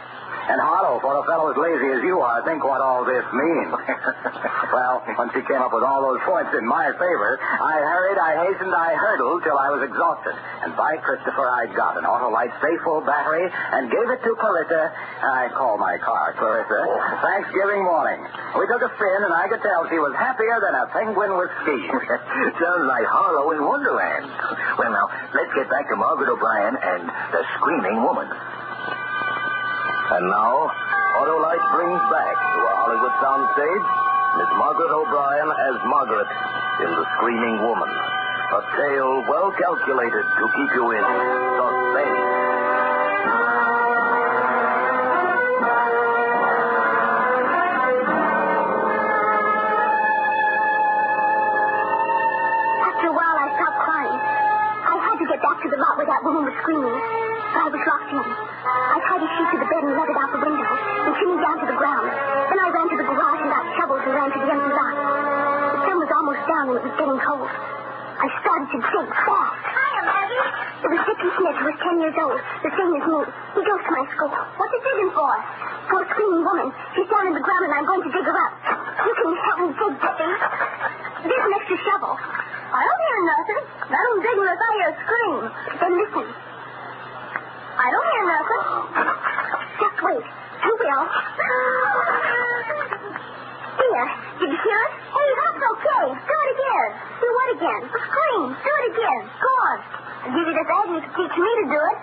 And 0.49 0.57
Harlow, 0.57 0.97
for 0.99 1.13
a 1.21 1.23
fellow 1.29 1.53
as 1.53 1.57
lazy 1.57 1.89
as 1.93 2.01
you 2.01 2.17
are, 2.19 2.41
think 2.41 2.65
what 2.65 2.81
all 2.81 3.05
this 3.05 3.23
means. 3.29 3.71
well, 4.73 5.05
when 5.15 5.29
she 5.37 5.41
came 5.45 5.61
up 5.61 5.69
with 5.69 5.85
all 5.85 6.01
those 6.01 6.21
points 6.25 6.49
in 6.57 6.65
my 6.65 6.89
favor, 6.97 7.37
I 7.37 7.77
hurried, 7.77 8.17
I 8.17 8.31
hastened, 8.49 8.73
I 8.73 8.97
hurdled 8.97 9.45
till 9.45 9.57
I 9.57 9.69
was 9.69 9.85
exhausted. 9.85 10.33
And 10.65 10.73
by 10.73 10.97
Christopher, 10.97 11.45
I 11.45 11.69
got 11.77 11.97
an 11.97 12.09
Autolite 12.09 12.51
Stay 12.57 12.75
Full 12.83 13.05
battery 13.05 13.45
and 13.45 13.93
gave 13.93 14.07
it 14.09 14.21
to 14.25 14.33
Clarissa. 14.41 14.89
I 15.21 15.53
call 15.53 15.77
my 15.77 16.01
car 16.01 16.33
Clarissa. 16.33 16.89
Thanksgiving 17.21 17.85
morning. 17.85 18.25
We 18.57 18.65
took 18.65 18.81
a 18.81 18.89
spin, 18.97 19.19
and 19.29 19.33
I 19.33 19.45
could 19.45 19.61
tell 19.61 19.85
she 19.93 20.01
was 20.01 20.13
happier 20.17 20.57
than 20.57 20.73
a 20.73 20.89
penguin 20.89 21.37
with 21.37 21.53
skis. 21.61 21.85
Sounds 22.59 22.85
like 22.89 23.05
Harlow 23.05 23.53
in 23.53 23.61
Wonderland. 23.61 24.25
Well, 24.81 24.89
now, 24.89 25.05
let's 25.37 25.53
get 25.53 25.69
back 25.69 25.85
to 25.89 25.95
Margaret 25.95 26.33
O'Brien 26.33 26.75
and 26.75 27.07
the 27.29 27.43
Screaming 27.61 28.01
Woman. 28.01 28.27
And 30.11 30.27
now, 30.27 30.67
Autolite 31.23 31.65
brings 31.71 32.01
back 32.11 32.35
to 32.35 32.59
a 32.67 32.73
Hollywood 32.83 33.15
soundstage 33.23 33.85
Miss 34.37 34.51
Margaret 34.59 34.91
O'Brien 34.91 35.49
as 35.71 35.75
Margaret 35.87 36.27
in 36.83 36.91
The 36.91 37.05
Screaming 37.15 37.63
Woman. 37.63 37.87
A 37.87 38.61
tale 38.75 39.23
well 39.27 39.51
calculated 39.55 40.23
to 40.23 40.43
keep 40.51 40.71
you 40.75 40.91
in 40.91 41.03
suspense. 41.55 42.19
After 51.71 53.07
a 53.07 53.15
while, 53.15 53.37
I 53.39 53.47
stopped 53.55 53.79
crying. 53.79 54.19
I 54.91 54.95
had 54.99 55.15
to 55.15 55.25
get 55.27 55.39
back 55.39 55.57
to 55.63 55.67
the 55.71 55.79
lot 55.79 55.95
where 55.95 56.07
that 56.07 56.21
woman 56.23 56.43
was 56.43 56.55
screaming. 56.61 56.91
But 56.91 57.61
I 57.63 57.67
was 57.71 57.83
locked 57.87 58.11
in. 58.11 58.19
I 58.19 58.97
tied 59.07 59.23
a 59.23 59.29
sheet 59.31 59.49
to 59.55 59.57
I 68.71 68.79
dig 68.79 68.87
fast. 69.27 69.67
Hiya, 69.67 70.01
Maggie. 70.07 70.47
It 70.79 70.89
was 70.95 71.01
Dickie 71.03 71.31
Smith, 71.35 71.57
who 71.59 71.65
was 71.67 71.75
ten 71.83 71.95
years 71.99 72.15
old, 72.23 72.39
the 72.39 72.71
same 72.71 72.91
as 72.95 73.03
me. 73.03 73.19
He 73.51 73.61
goes 73.67 73.83
to 73.83 73.91
my 73.91 74.03
school. 74.15 74.31
What's 74.31 74.71
he 74.71 74.79
digging 74.79 75.11
for? 75.11 75.27
For 75.91 75.99
a 75.99 76.05
screaming 76.07 76.43
woman. 76.47 76.71
She's 76.95 77.03
down 77.11 77.27
in 77.27 77.35
the 77.35 77.43
ground 77.43 77.67
and 77.67 77.73
I'm 77.75 77.83
going 77.83 77.99
to 77.99 78.11
dig 78.15 78.23
her 78.23 78.31
up. 78.31 78.53
You 79.03 79.11
can 79.11 79.35
help 79.43 79.59
me 79.59 79.75
dig, 79.75 79.91
Dickie. 79.99 80.35
There's 81.27 81.45
an 81.51 81.53
extra 81.59 81.77
shovel. 81.83 82.15
I 82.15 82.81
don't 82.87 83.01
hear 83.11 83.21
nothing. 83.27 83.61
I 83.91 83.99
don't 84.07 84.21
dig 84.23 84.37
unless 84.39 84.61
I 84.63 84.69
hear 84.71 84.87
a 84.87 84.95
scream. 85.03 85.35
Then 85.75 85.91
listen. 85.99 86.27
I 87.75 87.87
don't 87.91 88.07
hear 88.07 88.23
nothing. 88.31 88.63
Just 89.83 89.99
wait. 89.99 90.25
You 90.63 90.73
will. 90.79 91.03
There. 93.81 94.07
Did 94.39 94.47
you 94.47 94.59
hear 94.63 94.79
it? 94.79 94.91
Hey, 95.11 95.29
that's 95.35 95.59
okay. 95.59 96.05
Do 96.15 96.35
it 96.39 96.49
again. 96.55 97.10
Do 97.21 97.27
what 97.29 97.47
again? 97.53 97.81
Scream. 97.85 98.41
Do 98.57 98.71
it 98.81 98.85
again. 98.97 99.21
Go 99.37 99.51
on. 99.61 99.77
I'll 100.21 100.33
give 100.33 100.45
you 100.49 100.53
this 100.57 100.69
egg 100.69 100.85
and 100.89 100.95
you 100.97 101.01
can 101.05 101.13
teach 101.13 101.35
me 101.37 101.51
to 101.61 101.65
do 101.69 101.79
it. 101.85 101.97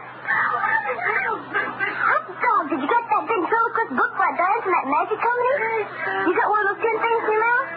Hot 1.98 2.24
dog, 2.38 2.62
did 2.70 2.78
you 2.78 2.88
get 2.88 3.02
that 3.02 3.22
ventriloquist 3.26 3.90
book 3.98 4.12
by 4.14 4.30
Diane 4.38 4.60
from 4.62 4.72
that 4.78 4.86
magic 4.86 5.18
company? 5.18 5.82
You 6.28 6.32
got 6.38 6.48
one 6.50 6.60
of 6.62 6.66
those 6.70 6.80
tin 6.82 6.96
things 7.02 7.22
in 7.26 7.32
your 7.34 7.42
mouth? 7.42 7.68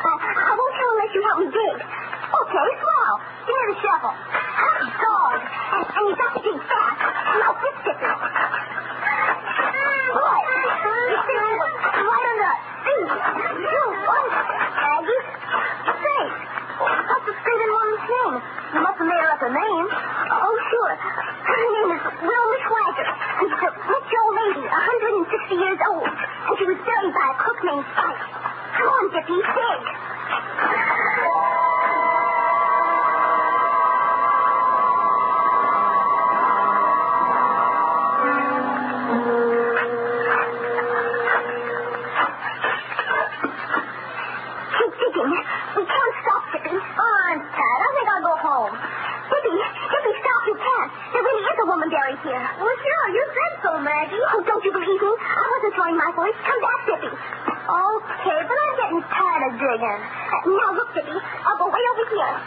Uh, 0.00 0.18
I 0.18 0.52
won't 0.58 0.74
tell 0.74 0.90
unless 0.90 1.12
you 1.14 1.22
help 1.22 1.38
me 1.44 1.48
dig. 1.54 1.76
Okay, 1.80 2.68
swell. 2.80 3.14
Give 3.46 3.56
me 3.58 3.64
the 3.70 3.76
shovel. 3.84 4.12
Hot 4.16 4.80
dog. 4.90 5.38
And, 5.70 5.84
and 5.86 6.04
you 6.08 6.14
got 6.16 6.30
to 6.34 6.40
dig 6.40 6.58
fast. 6.66 6.98
Now, 7.38 7.52
fix 7.60 7.76
it. 7.90 7.98
What? 10.10 10.40
You 10.40 11.18
see, 11.26 11.49
fuerzas. 20.98 21.29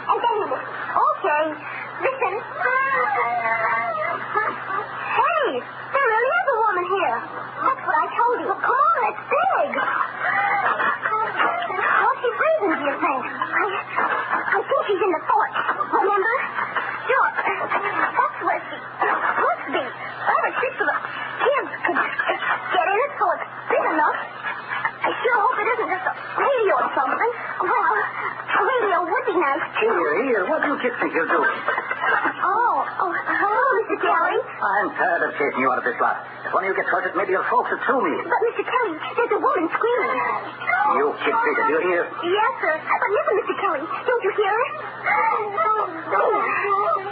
Oh, 0.02 0.23
I'm 34.64 34.88
tired 34.96 35.22
of 35.28 35.36
chasing 35.36 35.60
you 35.60 35.68
out 35.68 35.76
of 35.76 35.84
this 35.84 35.98
lot. 36.00 36.24
If 36.48 36.52
one 36.56 36.64
of 36.64 36.72
you 36.72 36.76
gets 36.76 36.88
hurt, 36.88 37.04
maybe 37.12 37.36
your 37.36 37.44
folks 37.52 37.68
will 37.68 37.82
sue 37.84 38.00
me. 38.00 38.14
But, 38.24 38.40
Mr. 38.48 38.64
Kelly, 38.64 38.96
there's 38.96 39.32
a 39.36 39.40
woman 39.44 39.68
screaming. 39.68 40.16
You 40.96 41.06
kid 41.20 41.36
figure, 41.36 41.64
do 41.68 41.72
you 41.76 41.82
hear? 41.92 42.04
Yes, 42.08 42.52
sir. 42.64 42.74
But 42.80 43.10
listen, 43.12 43.34
Mr. 43.44 43.54
Kelly, 43.60 43.82
don't 43.84 44.22
you 44.24 44.32
hear 44.40 44.52
her? 44.56 44.68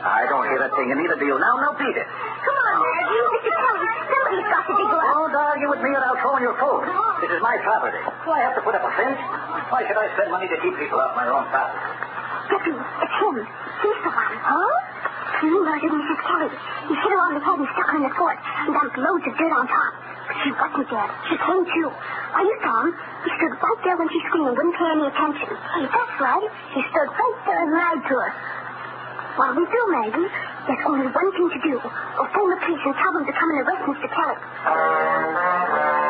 I 0.02 0.24
don't 0.28 0.46
hear 0.48 0.62
a 0.64 0.70
thing, 0.76 0.88
and 0.92 0.98
neither 1.00 1.16
do 1.20 1.26
you. 1.28 1.36
Now, 1.38 1.54
now, 1.60 1.72
beat 1.76 1.92
it. 1.96 2.08
Come 2.08 2.56
on, 2.56 2.74
Maggie. 2.80 3.20
Mr. 3.36 3.52
Kelly, 3.52 3.84
somebody's 4.08 4.48
got 4.48 4.62
to 4.66 4.72
dig 4.72 4.88
up. 4.88 5.02
Don't 5.12 5.34
argue 5.36 5.68
with 5.70 5.82
me 5.84 5.90
or 5.92 6.02
I'll 6.08 6.18
throw 6.24 6.36
in 6.40 6.42
your 6.48 6.56
food. 6.56 6.82
This 7.20 7.30
is 7.36 7.40
my 7.44 7.56
property. 7.62 8.00
Do 8.00 8.28
I 8.32 8.40
have 8.48 8.54
to 8.56 8.62
put 8.64 8.74
up 8.74 8.84
a 8.84 8.92
fence? 8.96 9.20
Why 9.68 9.84
should 9.86 9.96
I 10.00 10.08
spend 10.16 10.28
money 10.32 10.48
to 10.48 10.56
keep 10.60 10.74
people 10.80 10.98
off 11.00 11.14
my 11.14 11.28
own 11.28 11.44
property? 11.52 11.80
Dippy, 12.50 12.74
it's 12.76 13.16
him. 13.20 13.36
He's 13.44 13.98
the 14.02 14.10
one. 14.10 14.36
Huh? 14.40 14.91
He 15.42 15.50
murdered 15.50 15.90
Mrs. 15.90 16.20
Kelly. 16.22 16.50
He 16.86 16.94
hit 16.94 17.10
her 17.10 17.18
on 17.18 17.34
the 17.34 17.42
head 17.42 17.58
and 17.58 17.68
stuck 17.74 17.88
her 17.90 17.96
in 17.98 18.04
the 18.06 18.14
foot 18.14 18.38
and 18.38 18.70
dumped 18.78 18.94
loads 18.94 19.26
of 19.26 19.34
dirt 19.34 19.50
on 19.50 19.66
top. 19.66 19.92
But 20.22 20.36
she 20.38 20.50
wasn't 20.54 20.86
dead. 20.86 21.10
She 21.26 21.34
came 21.34 21.64
to. 21.66 21.82
Are 21.90 22.44
you 22.46 22.56
him. 22.62 22.86
He 23.26 23.30
stood 23.42 23.54
right 23.58 23.80
there 23.82 23.96
when 23.98 24.06
she 24.14 24.22
screamed 24.30 24.48
and 24.48 24.56
wouldn't 24.56 24.78
pay 24.78 24.86
any 24.86 25.06
attention. 25.10 25.50
Hey, 25.50 25.84
that's 25.90 26.14
right. 26.22 26.46
He 26.78 26.80
stood 26.94 27.10
right 27.10 27.38
there 27.42 27.58
and 27.58 27.70
lied 27.74 28.02
to 28.06 28.14
her. 28.22 28.30
What 29.34 29.58
do 29.58 29.60
we 29.60 29.66
do, 29.66 29.82
Maggie? 29.90 30.30
There's 30.70 30.84
only 30.86 31.10
one 31.10 31.30
thing 31.34 31.48
to 31.50 31.60
do. 31.66 31.74
Go 31.82 32.22
phone 32.30 32.50
the 32.54 32.58
police 32.62 32.82
and 32.86 32.94
tell 33.02 33.12
them 33.12 33.26
to 33.26 33.32
come 33.34 33.50
and 33.50 33.66
arrest 33.66 33.82
Mr. 33.82 34.08
Kelly. 34.14 36.01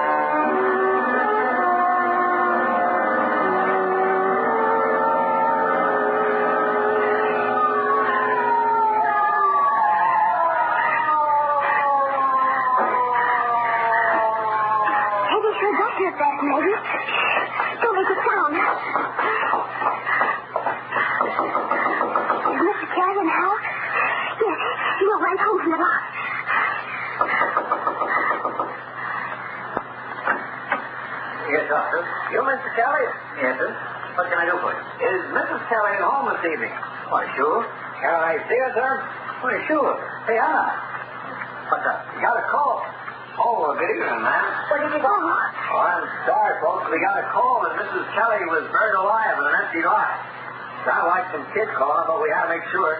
Sure. 52.82 52.98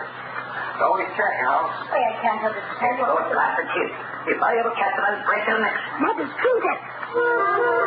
So 0.79 0.85
we 0.95 1.03
check, 1.19 1.35
you 1.43 1.47
know. 1.51 1.67
Hey, 1.91 2.03
I 2.07 2.15
can't 2.23 2.39
help 2.39 2.55
it. 2.55 2.62
Hey, 2.79 2.95
don't 3.03 3.35
laugh 3.35 3.59
at 3.59 3.67
kids. 3.75 3.95
If 4.31 4.39
I 4.39 4.55
ever 4.62 4.71
catch 4.79 4.95
them, 4.95 5.05
I'll 5.11 5.27
break 5.27 5.43
their 5.47 5.59
necks. 5.59 5.83
Prove 6.39 6.62
it. 6.71 7.83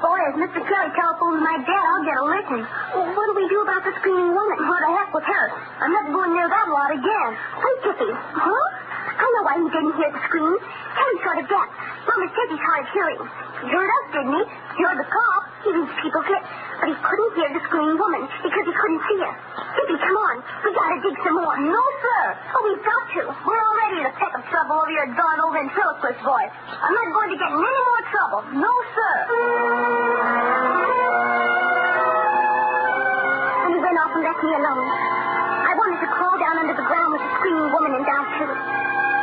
Boy, 0.00 0.16
if 0.32 0.34
Mr. 0.40 0.60
Kelly 0.64 0.90
telephones 0.96 1.44
my 1.44 1.60
dad, 1.60 1.84
I'll 1.92 2.04
get 2.08 2.16
a 2.16 2.24
licking. 2.24 2.64
Well, 2.96 3.04
what 3.12 3.26
do 3.28 3.32
we 3.36 3.44
do 3.52 3.60
about 3.60 3.84
the 3.84 3.92
screaming 4.00 4.32
woman? 4.32 4.58
What 4.64 4.80
the 4.80 4.90
heck 4.96 5.12
with 5.12 5.28
her? 5.28 5.44
I'm 5.84 5.92
not 5.92 6.08
going 6.08 6.32
near 6.32 6.48
that 6.48 6.66
lot 6.72 6.88
again. 6.96 7.30
Hey, 8.00 8.08
Huh? 8.08 8.66
I 9.20 9.24
know 9.36 9.42
why 9.44 9.54
he 9.60 9.66
didn't 9.68 9.94
hear 10.00 10.08
the 10.10 10.22
scream. 10.24 10.56
Kelly's 10.56 11.20
sort 11.20 11.38
of 11.38 11.46
deaf. 11.52 11.68
Mama 12.08 12.26
says 12.32 12.48
he's 12.48 12.64
hard 12.64 12.80
of 12.80 12.88
hearing. 12.96 13.20
He 13.60 13.66
heard 13.68 13.90
us, 13.92 14.04
didn't 14.16 14.32
he? 14.40 14.42
He 14.48 14.80
heard 14.88 14.96
the 14.96 15.08
call. 15.12 15.36
He 15.60 15.68
reads 15.76 15.92
people's 16.00 16.24
lips. 16.32 16.48
But 16.80 16.88
he 16.88 16.96
couldn't 16.96 17.32
hear 17.36 17.50
the 17.52 17.60
screaming 17.68 17.98
woman 18.00 18.24
because 18.40 18.64
he 18.64 18.72
couldn't 18.72 19.02
see 19.04 19.18
her. 19.20 19.34
Tippy, 19.76 19.96
come 20.00 20.16
on. 20.16 20.36
We 20.64 20.68
gotta 20.72 20.96
dig 21.04 21.16
some 21.20 21.36
more. 21.36 21.56
No, 21.60 21.82
sir. 22.00 22.22
Oh, 22.56 22.62
we've 22.64 22.80
got 22.80 23.04
to. 23.20 23.22
We're 23.44 23.64
already 23.68 23.96
in 24.00 24.06
a 24.08 24.14
peck 24.16 24.32
of 24.32 24.42
trouble 24.48 24.80
over 24.80 24.88
your 24.96 25.08
darn 25.12 25.38
old 25.44 25.52
ventriloquist 25.52 26.24
voice. 26.24 26.52
I'm 26.72 26.94
not 26.96 27.08
going 27.12 27.30
to 27.30 27.36
get 27.36 27.50
in 27.52 27.60
any 27.60 27.82
more 27.84 28.02
trouble. 28.08 28.40
No, 28.64 28.72
sir. 28.96 29.14
And 33.60 33.70
he 33.76 33.78
went 33.84 33.96
off 34.00 34.12
and 34.16 34.24
left 34.24 34.40
me 34.40 34.52
alone. 34.56 34.88
And 38.20 38.48
die. 38.52 38.80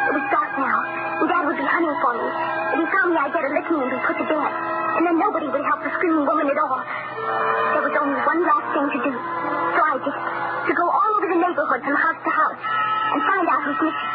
It 0.07 0.13
was 0.15 0.25
dark 0.31 0.51
now, 0.57 0.79
and 1.21 1.27
Dad 1.29 1.43
would 1.45 1.60
be 1.60 1.67
hunting 1.67 1.95
for 2.01 2.13
me. 2.17 2.27
If 2.73 2.77
he 2.81 2.86
found 2.89 3.10
me, 3.13 3.17
I'd 3.19 3.33
get 3.33 3.43
a 3.43 3.51
licking 3.53 3.77
and 3.77 3.91
be 3.91 3.99
put 4.07 4.15
to 4.17 4.25
bed. 4.25 4.51
And 4.97 5.03
then 5.05 5.15
nobody 5.21 5.47
would 5.51 5.65
help 5.67 5.81
the 5.86 5.91
screaming 5.93 6.25
woman 6.25 6.47
at 6.49 6.57
all. 6.57 6.81
There 6.81 7.83
was 7.86 7.95
only 8.01 8.17
one 8.25 8.41
last 8.41 8.67
thing 8.73 8.88
to 8.97 8.99
do. 9.05 9.13
So 9.13 9.79
I 9.83 9.95
did. 10.01 10.15
To 10.17 10.71
go 10.73 10.86
all 10.89 11.10
over 11.21 11.27
the 11.29 11.39
neighborhood 11.39 11.81
from 11.86 11.95
house 11.95 12.19
to 12.25 12.31
house 12.33 12.60
and 12.60 13.19
find 13.23 13.45
out 13.45 13.62
who's 13.67 13.79
missing. 13.88 14.10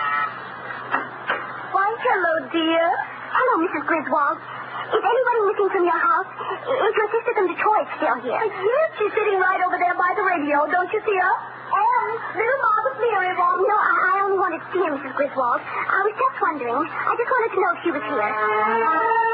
Why, 1.71 1.87
hello, 1.87 2.35
dear. 2.51 2.87
Hello, 3.33 3.55
Mrs. 3.63 3.85
Griswold. 3.87 4.39
Is 4.93 5.01
anybody 5.01 5.41
missing 5.49 5.71
from 5.73 5.85
your 5.89 6.01
house? 6.03 6.29
Is 6.67 6.95
your 6.99 7.09
sister 7.15 7.33
from 7.33 7.47
Detroit 7.49 7.87
still 7.97 8.17
here? 8.27 8.43
Yes, 8.43 8.89
she's 8.99 9.13
sitting 9.17 9.39
right 9.41 9.61
over 9.65 9.79
there 9.79 9.97
by 9.97 10.11
the 10.19 10.25
radio. 10.27 10.67
Don't 10.69 10.91
you 10.93 11.01
see 11.01 11.17
her? 11.17 11.35
Um, 11.73 12.09
little 12.37 12.59
Margaret 12.61 12.97
Leary, 13.01 13.33
No, 13.33 13.77
I, 13.81 14.02
I 14.63 14.75
only 14.75 14.91
wanted 14.91 15.03
to 15.03 15.09
see 15.09 15.09
her, 15.09 15.11
Mrs. 15.11 15.15
Griswold. 15.17 15.61
I 15.61 15.99
was 16.07 16.15
just 16.15 16.37
wondering. 16.41 16.87
I 16.87 17.13
just 17.19 17.31
wanted 17.31 17.51
to 17.55 17.61
know 17.61 17.71
if 17.75 17.79
she 17.83 17.91
was 17.91 18.03
here. 18.07 19.33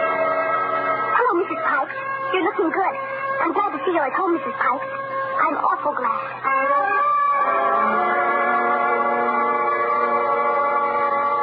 Hello, 0.00 1.30
Mrs. 1.40 1.60
Pipes. 1.64 1.96
You're 2.32 2.44
looking 2.44 2.70
good. 2.70 2.94
I'm 3.42 3.52
glad 3.52 3.70
to 3.76 3.78
see 3.84 3.92
you 3.92 4.00
at 4.00 4.12
home, 4.12 4.38
Mrs. 4.38 4.56
Pipes. 4.56 4.88
I'm 5.40 5.56
awful 5.60 5.92
glad. 5.92 7.30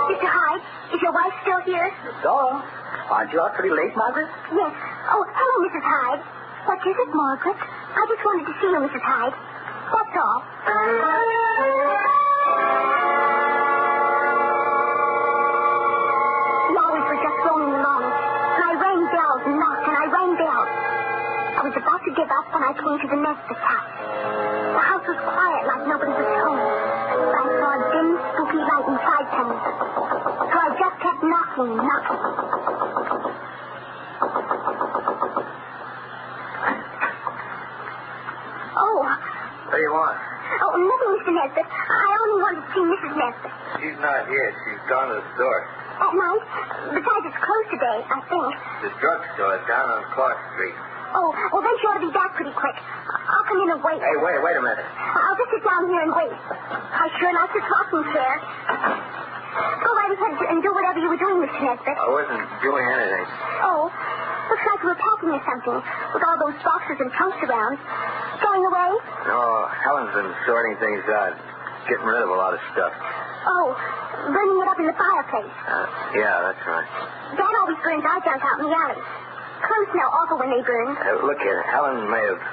Mr. 0.10 0.28
Hyde, 0.28 0.64
is 0.96 1.00
your 1.02 1.12
wife 1.14 1.34
still 1.44 1.62
here? 1.68 1.92
So, 2.24 2.32
aren't 3.12 3.32
you 3.34 3.42
out 3.42 3.54
pretty 3.56 3.74
late, 3.76 3.94
Margaret? 3.96 4.30
Yes. 4.54 4.74
Oh, 5.12 5.22
hello, 5.28 5.56
Mrs. 5.68 5.84
Hyde. 5.84 6.22
What 6.66 6.80
is 6.84 6.96
it, 6.98 7.12
Margaret? 7.14 7.58
I 7.60 8.02
just 8.10 8.24
wanted 8.26 8.46
to 8.48 8.54
see 8.60 8.70
you, 8.72 8.80
Mrs. 8.82 9.04
Hyde. 9.04 9.36
That's 10.18 10.26
all. 10.26 11.48
Always 15.68 17.04
were 17.10 17.20
just 17.20 17.38
roaming 17.44 17.74
along, 17.76 18.04
and 18.08 18.64
I 18.64 18.72
rang 18.80 19.02
bells 19.12 19.42
and 19.48 19.56
knocked, 19.60 19.86
and 19.88 19.98
I 19.98 20.06
rang 20.08 20.32
bells. 20.40 20.70
I 21.58 21.62
was 21.68 21.76
about 21.76 22.02
to 22.06 22.12
give 22.16 22.30
up 22.32 22.46
when 22.54 22.64
I 22.64 22.72
came 22.78 22.98
to 23.02 23.08
the 23.12 23.20
Nesbitt's 23.20 23.60
house. 23.66 23.92
The 24.78 24.84
house 24.88 25.06
was 25.10 25.20
quiet, 25.20 25.64
like 25.68 25.84
nobody 25.90 26.14
was 26.16 26.30
home. 26.46 26.62
But 27.28 27.38
I 27.44 27.48
saw 27.60 27.70
a 27.76 27.80
dim, 27.92 28.08
spooky 28.32 28.60
light 28.62 28.88
inside 28.88 29.28
me. 29.28 29.56
So 30.48 30.56
I 30.56 30.70
just 30.80 30.98
kept 31.02 31.22
knocking 31.28 31.72
knocking. 31.82 33.28
Oh, 38.78 39.02
What 39.02 39.76
do 39.76 39.82
you 39.82 39.92
want? 39.92 40.18
oh, 40.64 40.74
nothing, 40.80 41.12
Mr. 41.18 41.32
Nesbitt. 41.36 41.66
I 41.68 42.08
only 42.24 42.38
Nesbitt. 43.16 43.54
She's 43.80 44.00
not 44.04 44.28
here. 44.28 44.50
She's 44.66 44.82
gone 44.90 45.08
to 45.14 45.16
the 45.22 45.28
store. 45.40 45.62
At 45.98 46.14
night? 46.14 46.44
Besides, 46.94 47.24
it's 47.26 47.40
closed 47.42 47.70
today, 47.74 48.00
I 48.06 48.20
think. 48.30 48.48
The 48.86 48.92
drugstore 49.02 49.58
down 49.66 49.88
on 49.90 50.02
Clark 50.14 50.38
Street. 50.54 50.78
Oh, 51.18 51.32
well, 51.56 51.64
then 51.64 51.74
she 51.80 51.86
ought 51.88 51.98
to 52.04 52.06
be 52.06 52.14
back 52.14 52.36
pretty 52.36 52.54
quick. 52.54 52.76
I'll 52.78 53.46
come 53.48 53.64
in 53.64 53.70
and 53.74 53.82
wait. 53.82 53.98
Hey, 53.98 54.18
wait, 54.20 54.38
wait 54.44 54.58
a 54.60 54.64
minute. 54.64 54.86
I'll 54.86 55.38
just 55.40 55.50
sit 55.56 55.64
down 55.64 55.88
here 55.88 56.04
and 56.04 56.14
wait. 56.14 56.36
I 56.36 57.08
sure 57.18 57.32
like 57.32 57.50
this 57.56 57.64
rocking 57.66 58.04
chair. 58.12 58.34
Go 59.58 59.90
right 59.96 60.12
ahead 60.14 60.34
and 60.54 60.60
do 60.62 60.70
whatever 60.76 61.00
you 61.02 61.10
were 61.10 61.18
doing, 61.18 61.42
Mr. 61.48 61.60
Nesbitt. 61.66 61.98
I 61.98 62.10
wasn't 62.12 62.46
doing 62.62 62.86
anything. 62.86 63.26
Oh, 63.66 63.90
looks 63.90 64.66
like 64.68 64.80
you 64.86 64.90
were 64.94 65.00
packing 65.02 65.32
or 65.34 65.42
something, 65.48 65.80
with 66.14 66.24
all 66.28 66.38
those 66.44 66.58
boxes 66.62 66.98
and 67.02 67.10
trunks 67.18 67.42
around. 67.42 67.80
Going 68.44 68.64
away? 68.70 68.92
No, 69.26 69.66
Helen's 69.82 70.14
been 70.14 70.30
sorting 70.46 70.78
things 70.78 71.02
out, 71.10 71.34
getting 71.90 72.06
rid 72.06 72.22
of 72.24 72.30
a 72.30 72.38
lot 72.38 72.54
of 72.54 72.62
stuff. 72.76 72.94
Oh, 73.48 73.72
burning 74.32 74.60
it 74.60 74.68
up 74.68 74.80
in 74.80 74.88
the 74.88 74.98
fireplace. 74.98 75.54
Uh, 75.68 75.88
yeah, 76.16 76.52
that's 76.52 76.64
right. 76.68 76.88
Dad 77.36 77.54
always 77.64 77.80
burns 77.84 78.04
our 78.04 78.20
junk 78.24 78.44
out 78.44 78.60
in 78.60 78.68
the 78.68 78.76
alley. 78.76 79.00
Clothes 79.64 79.90
smell 79.96 80.12
awful 80.14 80.38
when 80.38 80.52
they 80.54 80.62
burn. 80.62 80.94
Uh, 80.96 81.26
look 81.26 81.40
here, 81.42 81.64
Helen 81.72 82.06
may 82.12 82.22
have 82.28 82.44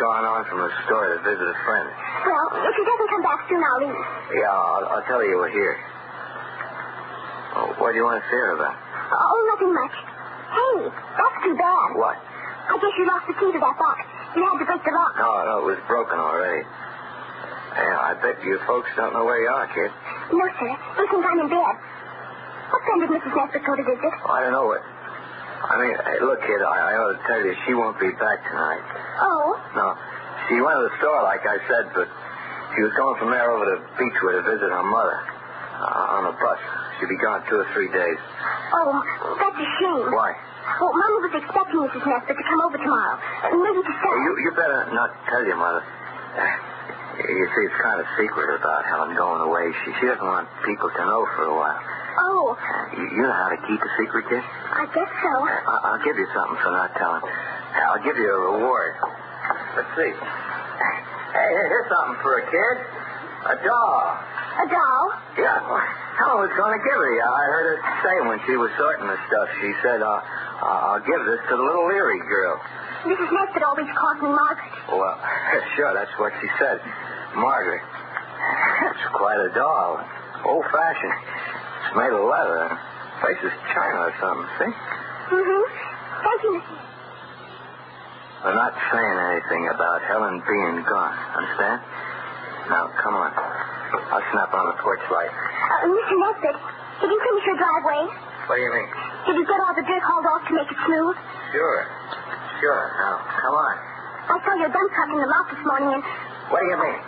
gone 0.00 0.24
on 0.24 0.42
from 0.48 0.58
the 0.64 0.70
store 0.86 1.12
to 1.14 1.18
visit 1.22 1.44
a 1.46 1.56
friend. 1.66 1.86
Well, 2.26 2.46
if 2.66 2.72
she 2.74 2.82
doesn't 2.82 3.10
come 3.10 3.22
back 3.22 3.40
soon, 3.50 3.60
I'll 3.62 3.80
leave. 3.84 4.00
Yeah, 4.40 4.50
I'll, 4.50 4.84
I'll 4.98 5.04
tell 5.06 5.20
her 5.20 5.28
you 5.28 5.36
were 5.38 5.52
here. 5.52 5.76
Oh, 7.54 7.70
what 7.78 7.92
do 7.92 7.96
you 7.98 8.06
want 8.06 8.18
to 8.18 8.26
say 8.26 8.34
to 8.34 8.46
her 8.50 8.54
about? 8.58 8.74
Oh, 9.14 9.38
nothing 9.54 9.70
much. 9.74 9.94
Hey, 10.50 10.76
that's 10.90 11.38
too 11.46 11.54
bad. 11.54 11.88
What? 11.94 12.18
I 12.18 12.74
guess 12.80 12.94
you 12.98 13.06
lost 13.06 13.26
the 13.30 13.34
key 13.38 13.50
to 13.54 13.60
that 13.62 13.76
box. 13.78 13.98
You 14.34 14.42
had 14.42 14.58
to 14.58 14.66
break 14.66 14.82
the 14.82 14.90
lock. 14.90 15.14
No, 15.20 15.30
no, 15.46 15.54
it 15.62 15.66
was 15.78 15.80
broken 15.86 16.18
already. 16.18 16.66
Yeah, 17.74 17.98
I 18.10 18.14
bet 18.22 18.38
you 18.46 18.58
folks 18.66 18.88
don't 18.94 19.12
know 19.12 19.24
where 19.26 19.40
you 19.42 19.50
are, 19.50 19.66
kid. 19.74 19.90
No, 20.30 20.44
sir. 20.58 20.70
They 20.98 21.06
think 21.10 21.22
I'm 21.26 21.40
in 21.42 21.48
bed. 21.50 21.74
What 22.70 22.80
friend 22.86 22.98
did 23.02 23.10
Mrs. 23.18 23.32
Nesbitt 23.34 23.62
go 23.66 23.74
to 23.74 23.84
visit? 23.84 24.14
I 24.30 24.38
don't 24.46 24.54
know 24.54 24.66
what. 24.70 24.82
I 25.64 25.74
mean, 25.80 25.94
hey, 25.96 26.18
look, 26.22 26.38
kid, 26.44 26.60
I, 26.62 26.76
I 26.76 26.92
ought 27.02 27.12
to 27.18 27.22
tell 27.26 27.40
you, 27.42 27.52
she 27.66 27.72
won't 27.74 27.98
be 27.98 28.10
back 28.20 28.38
tonight. 28.46 28.84
Oh, 29.24 29.56
No, 29.74 29.86
she 30.46 30.60
went 30.60 30.76
to 30.76 30.84
the 30.86 30.94
store, 31.02 31.22
like 31.24 31.42
I 31.46 31.56
said, 31.66 31.84
but 31.96 32.06
she 32.76 32.80
was 32.84 32.92
going 33.00 33.16
from 33.18 33.30
there 33.32 33.48
over 33.50 33.64
to 33.64 33.76
Beechwood 33.96 34.38
to 34.38 34.42
visit 34.44 34.68
her 34.70 34.86
mother 34.86 35.18
uh, 35.18 36.14
on 36.20 36.22
a 36.30 36.34
bus. 36.36 36.60
She'll 37.00 37.08
be 37.10 37.18
gone 37.18 37.42
two 37.48 37.58
or 37.64 37.66
three 37.74 37.88
days. 37.90 38.18
oh, 38.76 38.92
that's 39.40 39.56
a 39.58 39.68
shame. 39.82 40.12
Why? 40.14 40.36
Well, 40.80 40.92
Mommy 40.94 41.18
was 41.26 41.34
expecting 41.42 41.80
Mrs. 41.80 42.02
Nesbitt 42.06 42.36
to 42.38 42.44
come 42.44 42.60
over 42.64 42.78
tomorrow. 42.78 43.16
Maybe 43.50 43.80
to 43.82 43.92
Well, 43.92 43.98
stay. 43.98 44.14
you, 44.20 44.32
you 44.46 44.50
better 44.56 44.80
not 44.92 45.10
tell 45.32 45.42
your 45.48 45.56
mother. 45.58 45.82
Uh, 47.14 47.22
you 47.30 47.46
see, 47.54 47.64
it's 47.70 47.78
kind 47.82 48.00
of 48.02 48.06
secret 48.18 48.50
about 48.58 48.82
Helen 48.90 49.14
going 49.14 49.42
away. 49.46 49.70
She, 49.84 49.88
she 50.02 50.04
doesn't 50.10 50.26
want 50.26 50.48
people 50.66 50.90
to 50.90 51.02
know 51.06 51.22
for 51.38 51.44
a 51.46 51.54
while. 51.54 51.78
Oh, 52.18 52.54
You, 52.94 53.04
you 53.10 53.22
know 53.22 53.32
how 53.34 53.48
to 53.54 53.58
keep 53.66 53.78
a 53.78 53.90
secret, 53.98 54.24
kid? 54.30 54.42
I 54.42 54.86
guess 54.90 55.10
so. 55.22 55.32
I, 55.46 55.94
I'll 55.94 56.02
give 56.02 56.14
you 56.18 56.26
something 56.34 56.58
for 56.62 56.70
not 56.74 56.90
telling. 56.98 57.22
I'll 57.26 58.02
give 58.02 58.16
you 58.18 58.26
a 58.30 58.40
reward. 58.58 58.94
Let's 59.78 59.90
see. 59.98 60.10
Hey, 60.14 61.50
here's 61.70 61.88
something 61.90 62.18
for 62.22 62.38
a 62.38 62.44
kid. 62.46 62.74
A 63.50 63.56
doll. 63.66 63.98
A 64.54 64.66
doll? 64.70 65.04
Yeah, 65.36 65.58
Helen 66.18 66.46
was 66.46 66.54
going 66.54 66.72
to 66.78 66.82
give 66.82 66.98
it. 66.98 67.18
I 67.18 67.42
heard 67.50 67.66
her 67.74 67.78
say 68.06 68.16
when 68.30 68.38
she 68.46 68.54
was 68.54 68.70
sorting 68.78 69.06
the 69.10 69.18
stuff. 69.26 69.46
She 69.58 69.70
said, 69.82 69.98
uh, 70.02 70.22
I'll 70.62 71.02
give 71.02 71.18
this 71.26 71.42
to 71.50 71.54
the 71.58 71.62
little 71.62 71.90
Leary 71.90 72.22
girl. 72.30 72.62
Mrs. 73.04 73.28
Nesbitt 73.34 73.62
always 73.66 73.90
calls 73.98 74.16
me 74.22 74.30
Margaret. 74.32 74.72
Well, 74.88 75.18
sure, 75.76 75.92
that's 75.92 76.14
what 76.16 76.32
she 76.40 76.48
said. 76.62 76.78
Margaret. 77.36 77.82
That's 77.82 79.04
quite 79.14 79.40
a 79.40 79.50
doll. 79.54 80.00
Old 80.44 80.64
fashioned. 80.70 81.18
It's 81.84 81.94
made 81.96 82.12
of 82.12 82.24
leather. 82.24 82.66
Face 83.22 83.42
is 83.42 83.54
china 83.72 83.98
or 84.10 84.12
something, 84.20 84.48
see? 84.58 84.72
Mm-hmm. 85.34 85.62
Thank 86.24 86.40
you, 86.44 86.50
Mrs. 86.60 86.80
We're 88.44 88.58
not 88.60 88.74
saying 88.92 89.16
anything 89.32 89.62
about 89.72 90.04
Helen 90.04 90.36
being 90.44 90.84
gone. 90.84 91.16
Understand? 91.32 91.80
Now, 92.68 92.92
come 93.00 93.16
on. 93.16 93.32
I'll 93.32 94.26
snap 94.36 94.52
on 94.52 94.64
the 94.68 94.76
porch 94.84 95.00
light. 95.08 95.32
Uh, 95.32 95.88
Mr. 95.88 96.14
Nesbitt, 96.20 96.56
did 97.00 97.08
you 97.08 97.20
finish 97.24 97.44
your 97.48 97.56
driveway? 97.56 98.00
What 98.44 98.56
do 98.56 98.62
you 98.62 98.72
mean? 98.74 98.88
Did 99.24 99.34
you 99.40 99.46
get 99.48 99.58
all 99.64 99.72
the 99.72 99.84
dirt 99.88 100.04
hauled 100.04 100.28
off 100.28 100.44
to 100.44 100.52
make 100.52 100.68
it 100.68 100.76
smooth? 100.84 101.16
Sure. 101.56 101.80
Sure. 102.60 102.82
Now, 103.00 103.24
come 103.40 103.56
on. 103.56 103.76
I 104.28 104.36
saw 104.44 104.52
your 104.60 104.68
dump 104.68 104.88
truck 104.92 105.08
in 105.08 105.18
the 105.24 105.28
lot 105.28 105.46
this 105.48 105.62
morning 105.64 105.90
and... 105.96 106.02
What 106.52 106.60
do 106.60 106.68
you 106.68 106.76
mean? 106.76 106.98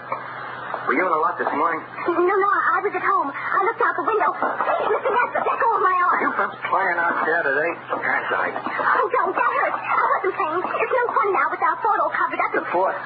Were 0.86 0.94
you 0.94 1.02
in 1.02 1.10
the 1.10 1.18
lot 1.18 1.34
this 1.34 1.50
morning? 1.50 1.82
No, 2.06 2.14
no, 2.14 2.50
I 2.50 2.78
was 2.78 2.94
at 2.94 3.02
home. 3.02 3.28
I 3.34 3.58
looked 3.66 3.82
out 3.82 3.94
the 3.98 4.06
window. 4.06 4.30
Hey, 4.38 4.86
Mr. 4.86 5.10
Nesbitt, 5.10 5.42
let 5.42 5.58
go 5.58 5.68
of 5.74 5.82
my 5.82 5.94
arm. 5.98 6.18
You 6.22 6.30
been 6.30 6.54
playing 6.70 6.98
out 7.02 7.16
there 7.26 7.42
today? 7.42 7.72
That's 7.90 8.28
right. 8.30 8.54
Oh, 8.54 9.06
don't. 9.10 9.34
That 9.34 9.50
hurts. 9.50 9.82
I 9.82 10.04
wasn't 10.14 10.34
playing. 10.38 10.62
It's 10.62 10.94
no 10.94 11.04
fun 11.10 11.28
now 11.34 11.46
with 11.50 11.62
our 11.66 11.78
photo 11.82 12.04
covered 12.14 12.38
up. 12.38 12.50
The 12.54 12.64
fourth. 12.70 12.98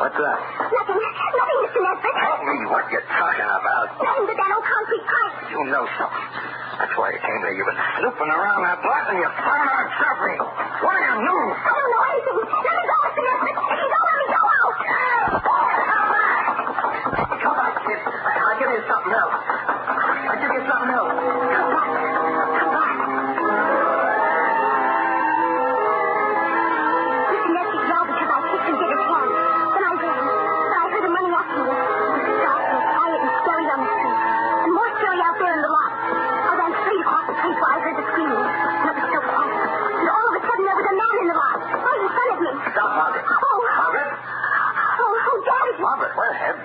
What's 0.00 0.16
that? 0.16 0.38
Nothing. 0.72 0.96
Nothing, 0.96 1.58
Mr. 1.68 1.78
Nesbitt. 1.84 2.14
Tell 2.16 2.40
me 2.48 2.56
what 2.72 2.84
you're 2.88 3.08
talking 3.12 3.44
about. 3.44 3.86
Nothing 4.00 4.24
but 4.32 4.36
that 4.40 4.50
old 4.56 4.64
concrete 4.64 5.04
pipe. 5.04 5.34
You 5.52 5.60
know 5.68 5.84
something. 6.00 6.26
That's 6.80 6.92
why 6.96 7.12
you 7.12 7.20
came 7.20 7.40
here. 7.44 7.52
You've 7.60 7.68
been 7.68 7.82
snooping 8.00 8.28
around 8.32 8.60
that 8.64 8.80
block 8.80 9.04
and 9.12 9.20
you 9.20 9.28
found 9.44 9.68
out 9.68 9.88
something. 10.00 10.36
What 10.80 10.92
do 10.96 11.00
you 11.04 11.16
know? 11.28 11.40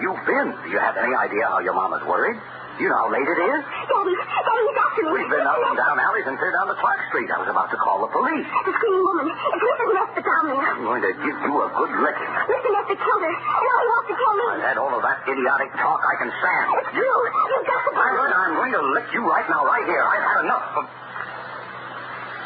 Have 0.09 0.25
been? 0.25 0.49
Do 0.65 0.67
you 0.73 0.81
have 0.81 0.97
any 0.97 1.13
idea 1.13 1.45
how 1.45 1.61
your 1.61 1.77
mama's 1.77 2.01
worried? 2.09 2.37
You 2.81 2.89
know 2.89 2.97
how 2.97 3.09
late 3.13 3.27
it 3.27 3.39
is? 3.45 3.61
Daddy. 3.61 4.15
Daddy 4.17 4.71
me. 5.05 5.11
We've 5.21 5.29
been 5.29 5.45
up 5.45 5.59
and 5.61 5.77
down 5.77 5.97
alleys 6.01 6.25
and 6.25 6.35
clear 6.39 6.53
down 6.55 6.65
the 6.65 6.79
Clark 6.81 6.97
Street. 7.13 7.29
I 7.29 7.37
was 7.41 7.49
about 7.51 7.69
to 7.69 7.77
call 7.77 8.01
the 8.05 8.11
police. 8.13 8.47
The 8.47 8.73
screaming 8.73 9.05
woman. 9.05 9.27
Nesbitt 9.29 10.25
down 10.25 10.43
there. 10.49 10.61
I'm 10.61 10.83
going 10.85 11.03
to 11.03 11.13
give 11.13 11.37
you 11.45 11.53
a 11.61 11.69
good 11.77 11.93
licking. 11.93 12.31
Mr. 12.47 12.69
Nesbitt 12.73 12.99
killed 13.01 13.21
her. 13.21 13.33
Now 13.37 13.75
he 13.77 13.87
wants 13.91 14.07
to 14.09 14.15
kill 14.17 14.33
me. 14.33 14.45
I've 14.55 14.65
had 14.71 14.77
all 14.81 14.93
of 14.97 15.03
that 15.03 15.19
idiotic 15.29 15.69
talk 15.77 15.99
I 16.01 16.15
can 16.21 16.29
stand. 16.41 16.67
It's 16.81 16.91
true. 16.95 17.21
You've 17.53 17.67
got 17.67 17.81
to 17.85 17.91
Margaret, 17.91 18.31
I'm 18.33 18.53
going 18.55 18.73
to 18.73 18.83
lick 18.97 19.07
you 19.13 19.21
right 19.27 19.47
now, 19.51 19.61
right 19.67 19.85
here. 19.85 20.01
I've 20.01 20.25
had 20.25 20.39
enough 20.47 20.65
of... 20.79 20.83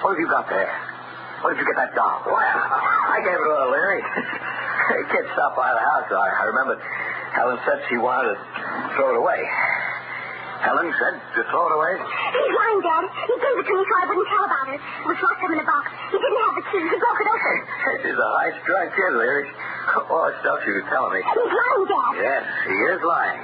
What 0.03 0.09
have 0.17 0.21
you 0.21 0.29
got 0.29 0.49
there? 0.49 0.73
Where 1.41 1.53
did 1.53 1.61
you 1.61 1.67
get 1.69 1.77
that 1.77 1.93
doll? 1.93 2.25
I 2.25 3.21
gave 3.21 3.37
it 3.37 3.45
to 3.45 3.53
her, 3.61 3.69
Larry. 3.71 4.01
The 4.01 5.05
kid 5.09 5.25
stopped 5.33 5.57
by 5.57 5.69
the 5.73 5.81
house. 5.81 6.09
I, 6.09 6.29
I 6.29 6.43
remembered 6.49 6.81
Helen 7.35 7.59
said 7.67 7.77
she 7.91 7.97
wanted 7.99 8.33
to 8.33 8.39
throw 8.95 9.11
it 9.11 9.17
away. 9.19 9.41
Helen 10.63 10.87
said 10.97 11.15
to 11.35 11.41
throw 11.51 11.67
it 11.67 11.73
away? 11.77 11.93
He's 11.99 12.51
lying, 12.55 12.79
Dad. 12.81 13.03
He 13.27 13.33
gave 13.37 13.55
it 13.59 13.65
to 13.69 13.73
me 13.75 13.83
so 13.85 13.93
I 13.99 14.03
wouldn't 14.07 14.29
tell 14.31 14.45
about 14.47 14.67
it. 14.71 14.79
It 14.79 15.05
was 15.05 15.19
locked 15.19 15.43
up 15.43 15.51
in 15.51 15.59
a 15.61 15.67
box. 15.67 15.85
He 16.09 16.17
didn't 16.17 16.41
have 16.41 16.55
the 16.55 16.65
key. 16.71 16.81
He 16.89 16.95
broke 16.97 17.19
it 17.21 17.27
open. 17.29 17.55
She's 18.07 18.17
a 18.17 18.29
high-strung 18.39 18.87
kid, 18.95 19.13
Larry. 19.19 19.45
All 20.09 20.25
the 20.31 20.35
stuff 20.41 20.57
she 20.65 20.71
was 20.73 20.85
telling 20.89 21.13
me. 21.13 21.21
He's 21.21 21.51
lying, 21.53 21.85
Dad. 21.85 22.11
Yes, 22.17 22.43
he 22.65 22.75
is 22.97 23.01
lying. 23.03 23.41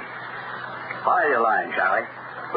Why 1.04 1.16
are 1.22 1.30
you 1.30 1.40
lying, 1.44 1.70
Charlie? 1.76 2.08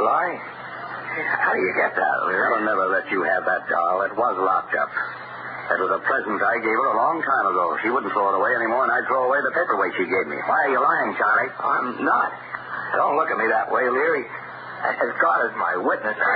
Lying? 0.02 0.40
How 0.40 1.52
do 1.54 1.60
you 1.62 1.74
get 1.78 1.94
that, 2.00 2.16
Larry? 2.26 2.42
Helen 2.48 2.66
never 2.66 2.88
let 2.90 3.06
you 3.12 3.22
have 3.28 3.44
that 3.46 3.68
doll. 3.70 4.02
It 4.08 4.16
was 4.18 4.36
locked 4.40 4.74
up. 4.74 4.90
That 5.66 5.82
was 5.82 5.90
a 5.98 6.02
present 6.06 6.38
I 6.46 6.62
gave 6.62 6.78
her 6.78 6.90
a 6.94 6.98
long 6.98 7.18
time 7.26 7.46
ago. 7.50 7.74
She 7.82 7.90
wouldn't 7.90 8.14
throw 8.14 8.30
it 8.30 8.38
away 8.38 8.54
anymore, 8.54 8.86
and 8.86 8.94
I'd 8.94 9.06
throw 9.10 9.26
away 9.26 9.42
the 9.42 9.50
paperweight 9.50 9.98
she 9.98 10.06
gave 10.06 10.30
me. 10.30 10.38
Why 10.46 10.70
are 10.70 10.72
you 10.72 10.82
lying, 10.82 11.18
Charlie? 11.18 11.50
I'm 11.58 12.06
not. 12.06 12.30
Don't 12.94 13.18
look 13.18 13.34
at 13.34 13.38
me 13.42 13.50
that 13.50 13.72
way, 13.74 13.90
Leary. 13.90 14.30
As 14.30 15.10
God 15.18 15.50
is 15.50 15.54
my 15.58 15.74
witness, 15.82 16.14
I... 16.14 16.36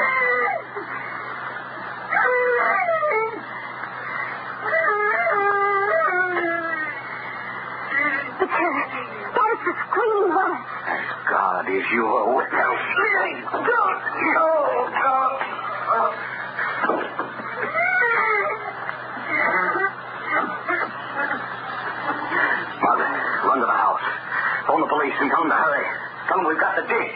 That 9.29 9.49
is 9.53 9.61
the 9.61 9.73
screaming 9.77 10.33
woman. 10.33 10.61
As 10.89 11.05
God 11.29 11.69
is 11.69 11.85
your 11.93 12.33
witness. 12.33 12.81
Leary, 12.97 13.45
don't. 13.45 13.99
No, 14.33 14.89
don't. 14.89 15.39
Margaret, 22.81 23.11
run 23.45 23.59
to 23.59 23.65
the 23.67 23.79
house. 23.79 24.01
Phone 24.67 24.81
the 24.81 24.87
police 25.09 25.31
tell 25.31 25.41
them 25.41 25.49
to 25.49 25.55
hurry. 25.57 25.85
Tell 26.27 26.37
them 26.37 26.47
we've 26.47 26.59
got 26.59 26.75
to 26.75 26.85
dig. 26.85 27.09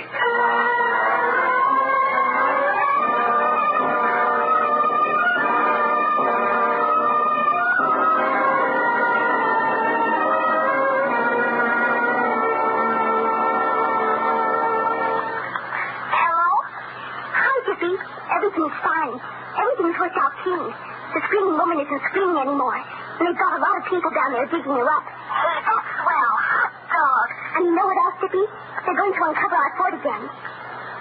Everything's 18.33 18.75
fine. 18.83 19.15
Everything's 19.57 19.97
worked 19.99 20.17
out 20.19 20.33
clean. 20.43 20.67
The 21.13 21.21
screaming 21.25 21.57
woman 21.57 21.79
isn't 21.79 22.01
screaming 22.11 22.37
anymore. 22.37 22.75
And 22.75 23.27
they've 23.27 23.39
got 23.39 23.55
a 23.55 23.61
lot 23.61 23.77
of 23.77 23.83
people 23.87 24.11
down 24.11 24.33
there 24.33 24.45
digging 24.45 24.73
her 24.73 24.89
up. 24.89 25.05
Hey, 25.05 25.57
that's 25.63 25.89
swell. 26.03 26.33
Hot 26.43 26.71
dog. 26.91 27.27
And 27.55 27.61
you 27.65 27.73
know 27.75 27.85
what 27.87 27.97
else, 28.03 28.15
Tippy? 28.19 28.43
They're 28.83 28.99
going 28.99 29.15
to 29.33 29.39
uncover 29.39 29.55
our 29.55 29.73
fort 29.77 29.93
again. 29.93 30.29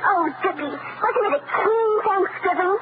Oh, 0.04 0.28
Dicky, 0.42 0.64
wasn't 0.64 1.26
it 1.28 1.34
a 1.36 1.42
keen 1.44 1.90
Thanksgiving? 2.02 2.78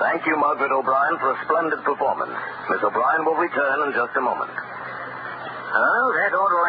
Thank 0.00 0.26
you, 0.26 0.36
Margaret 0.36 0.70
O'Brien, 0.72 1.18
for 1.18 1.32
a 1.32 1.38
splendid 1.44 1.82
performance. 1.84 2.32
Miss 2.70 2.82
O'Brien 2.82 3.24
will 3.24 3.34
return 3.34 3.88
in 3.88 3.92
just 3.94 4.14
a 4.16 4.20
moment. 4.20 4.50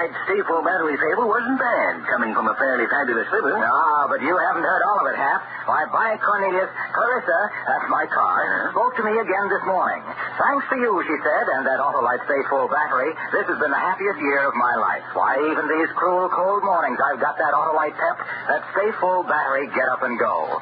Autolite 0.03 0.19
Stayful 0.27 0.59
battery 0.67 0.99
fable 0.99 1.31
wasn't 1.31 1.55
bad, 1.55 2.03
coming 2.11 2.35
from 2.35 2.51
a 2.51 2.55
fairly 2.59 2.83
fabulous 2.91 3.23
liver. 3.31 3.55
Ah, 3.55 4.03
but 4.11 4.19
you 4.19 4.35
haven't 4.35 4.67
heard 4.67 4.83
all 4.83 4.99
of 4.99 5.07
it, 5.07 5.15
Hap. 5.15 5.39
Why, 5.63 5.87
by 5.95 6.19
Cornelius, 6.19 6.67
Clarissa, 6.91 7.39
that's 7.63 7.87
my 7.87 8.03
car, 8.11 8.67
spoke 8.75 8.99
to 8.99 9.03
me 9.07 9.15
again 9.15 9.47
this 9.47 9.63
morning. 9.63 10.03
Thanks 10.35 10.67
to 10.67 10.75
you, 10.75 10.91
she 11.07 11.15
said, 11.23 11.45
and 11.55 11.63
that 11.63 11.79
Autolite 11.79 12.19
Stayful 12.27 12.67
battery, 12.67 13.15
this 13.31 13.47
has 13.47 13.55
been 13.63 13.71
the 13.71 13.79
happiest 13.79 14.19
year 14.19 14.43
of 14.43 14.51
my 14.59 14.75
life. 14.75 15.07
Why, 15.15 15.39
even 15.39 15.71
these 15.71 15.87
cruel, 15.95 16.27
cold 16.27 16.67
mornings, 16.67 16.99
I've 16.99 17.23
got 17.23 17.39
that 17.39 17.55
Autolite 17.55 17.95
pep, 17.95 18.19
that 18.51 18.67
Stayful 18.75 19.23
battery, 19.31 19.71
get 19.71 19.87
up 19.87 20.03
and 20.03 20.19
go. 20.19 20.59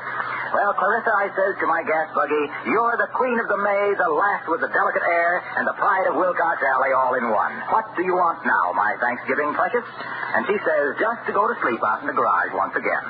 Well, 0.52 0.76
Clarissa, 0.76 1.16
I 1.16 1.32
says 1.32 1.56
to 1.64 1.68
my 1.68 1.80
gas 1.88 2.12
buggy, 2.12 2.44
you're 2.68 3.00
the 3.00 3.08
queen 3.16 3.40
of 3.40 3.48
the 3.48 3.56
May, 3.56 3.96
the 3.96 4.12
last 4.12 4.52
with 4.52 4.60
the 4.60 4.68
delicate 4.68 5.08
air, 5.08 5.40
and 5.56 5.64
the 5.64 5.72
pride 5.80 6.12
of 6.12 6.20
Wilcox 6.20 6.60
Alley 6.60 6.92
all 6.92 7.16
in 7.16 7.32
one. 7.32 7.56
What 7.72 7.88
do 7.96 8.04
you 8.04 8.12
want 8.12 8.44
now, 8.44 8.76
my 8.76 9.00
Thanksgiving 9.00 9.56
precious? 9.56 9.88
And 10.36 10.44
she 10.52 10.60
says, 10.60 11.00
just 11.00 11.24
to 11.28 11.32
go 11.32 11.48
to 11.48 11.56
sleep 11.64 11.80
out 11.80 12.04
in 12.04 12.12
the 12.12 12.18
garage 12.18 12.52
once 12.52 12.76
again. 12.76 13.06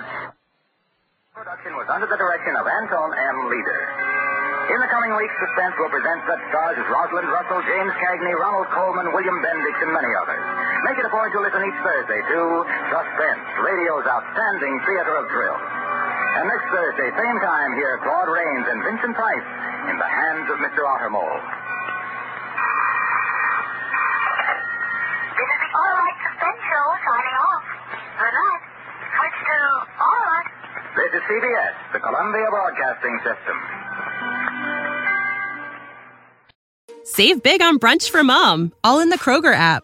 Production 1.34 1.74
was 1.74 1.90
under 1.90 2.06
the 2.06 2.20
direction 2.22 2.54
of 2.54 2.70
Anton 2.70 3.10
M. 3.10 3.38
Leader. 3.50 3.82
In 4.78 4.78
the 4.78 4.92
coming 4.94 5.10
weeks, 5.18 5.34
Suspense 5.42 5.74
will 5.82 5.90
present 5.90 6.22
such 6.30 6.42
stars 6.54 6.78
as 6.78 6.86
Rosalind 6.94 7.26
Russell, 7.26 7.66
James 7.66 7.94
Cagney, 7.98 8.38
Ronald 8.38 8.70
Colman, 8.70 9.10
William 9.18 9.42
Bendix, 9.42 9.82
and 9.82 9.90
many 9.90 10.14
others. 10.14 10.44
Make 10.86 11.02
it 11.02 11.10
a 11.10 11.14
point 11.14 11.34
to 11.34 11.42
listen 11.42 11.66
each 11.66 11.80
Thursday 11.82 12.22
to 12.22 12.40
Suspense, 12.94 13.44
radio's 13.66 14.06
outstanding 14.06 14.78
theater 14.86 15.18
of 15.18 15.26
thrills. 15.34 15.81
And 16.32 16.48
next 16.48 16.68
Thursday, 16.72 17.12
same 17.12 17.40
time, 17.44 17.76
here, 17.76 18.00
Claude 18.04 18.32
Rains 18.32 18.66
and 18.72 18.80
Vincent 18.88 19.16
Price 19.16 19.48
in 19.92 19.98
the 20.00 20.08
hands 20.08 20.48
of 20.48 20.58
Mr. 20.64 20.88
Ottermole. 20.88 21.40
This 25.36 25.50
is 25.52 25.60
the 25.60 25.72
Autolite 25.76 26.20
Suspense 26.24 26.62
Show 26.72 26.86
signing 27.04 27.36
off. 27.36 27.64
Good 28.16 28.32
night. 28.32 28.64
Switch 29.12 29.38
to 29.44 29.60
All 30.00 30.20
Right. 30.24 30.48
This 30.96 31.12
is 31.20 31.24
CBS, 31.28 31.76
the 31.94 32.00
Columbia 32.00 32.48
Broadcasting 32.50 33.20
System. 33.28 33.58
Save 37.04 37.44
big 37.44 37.62
on 37.62 37.78
brunch 37.78 38.10
for 38.10 38.24
mom, 38.24 38.72
all 38.84 39.00
in 39.00 39.10
the 39.10 39.18
Kroger 39.18 39.54
app. 39.54 39.84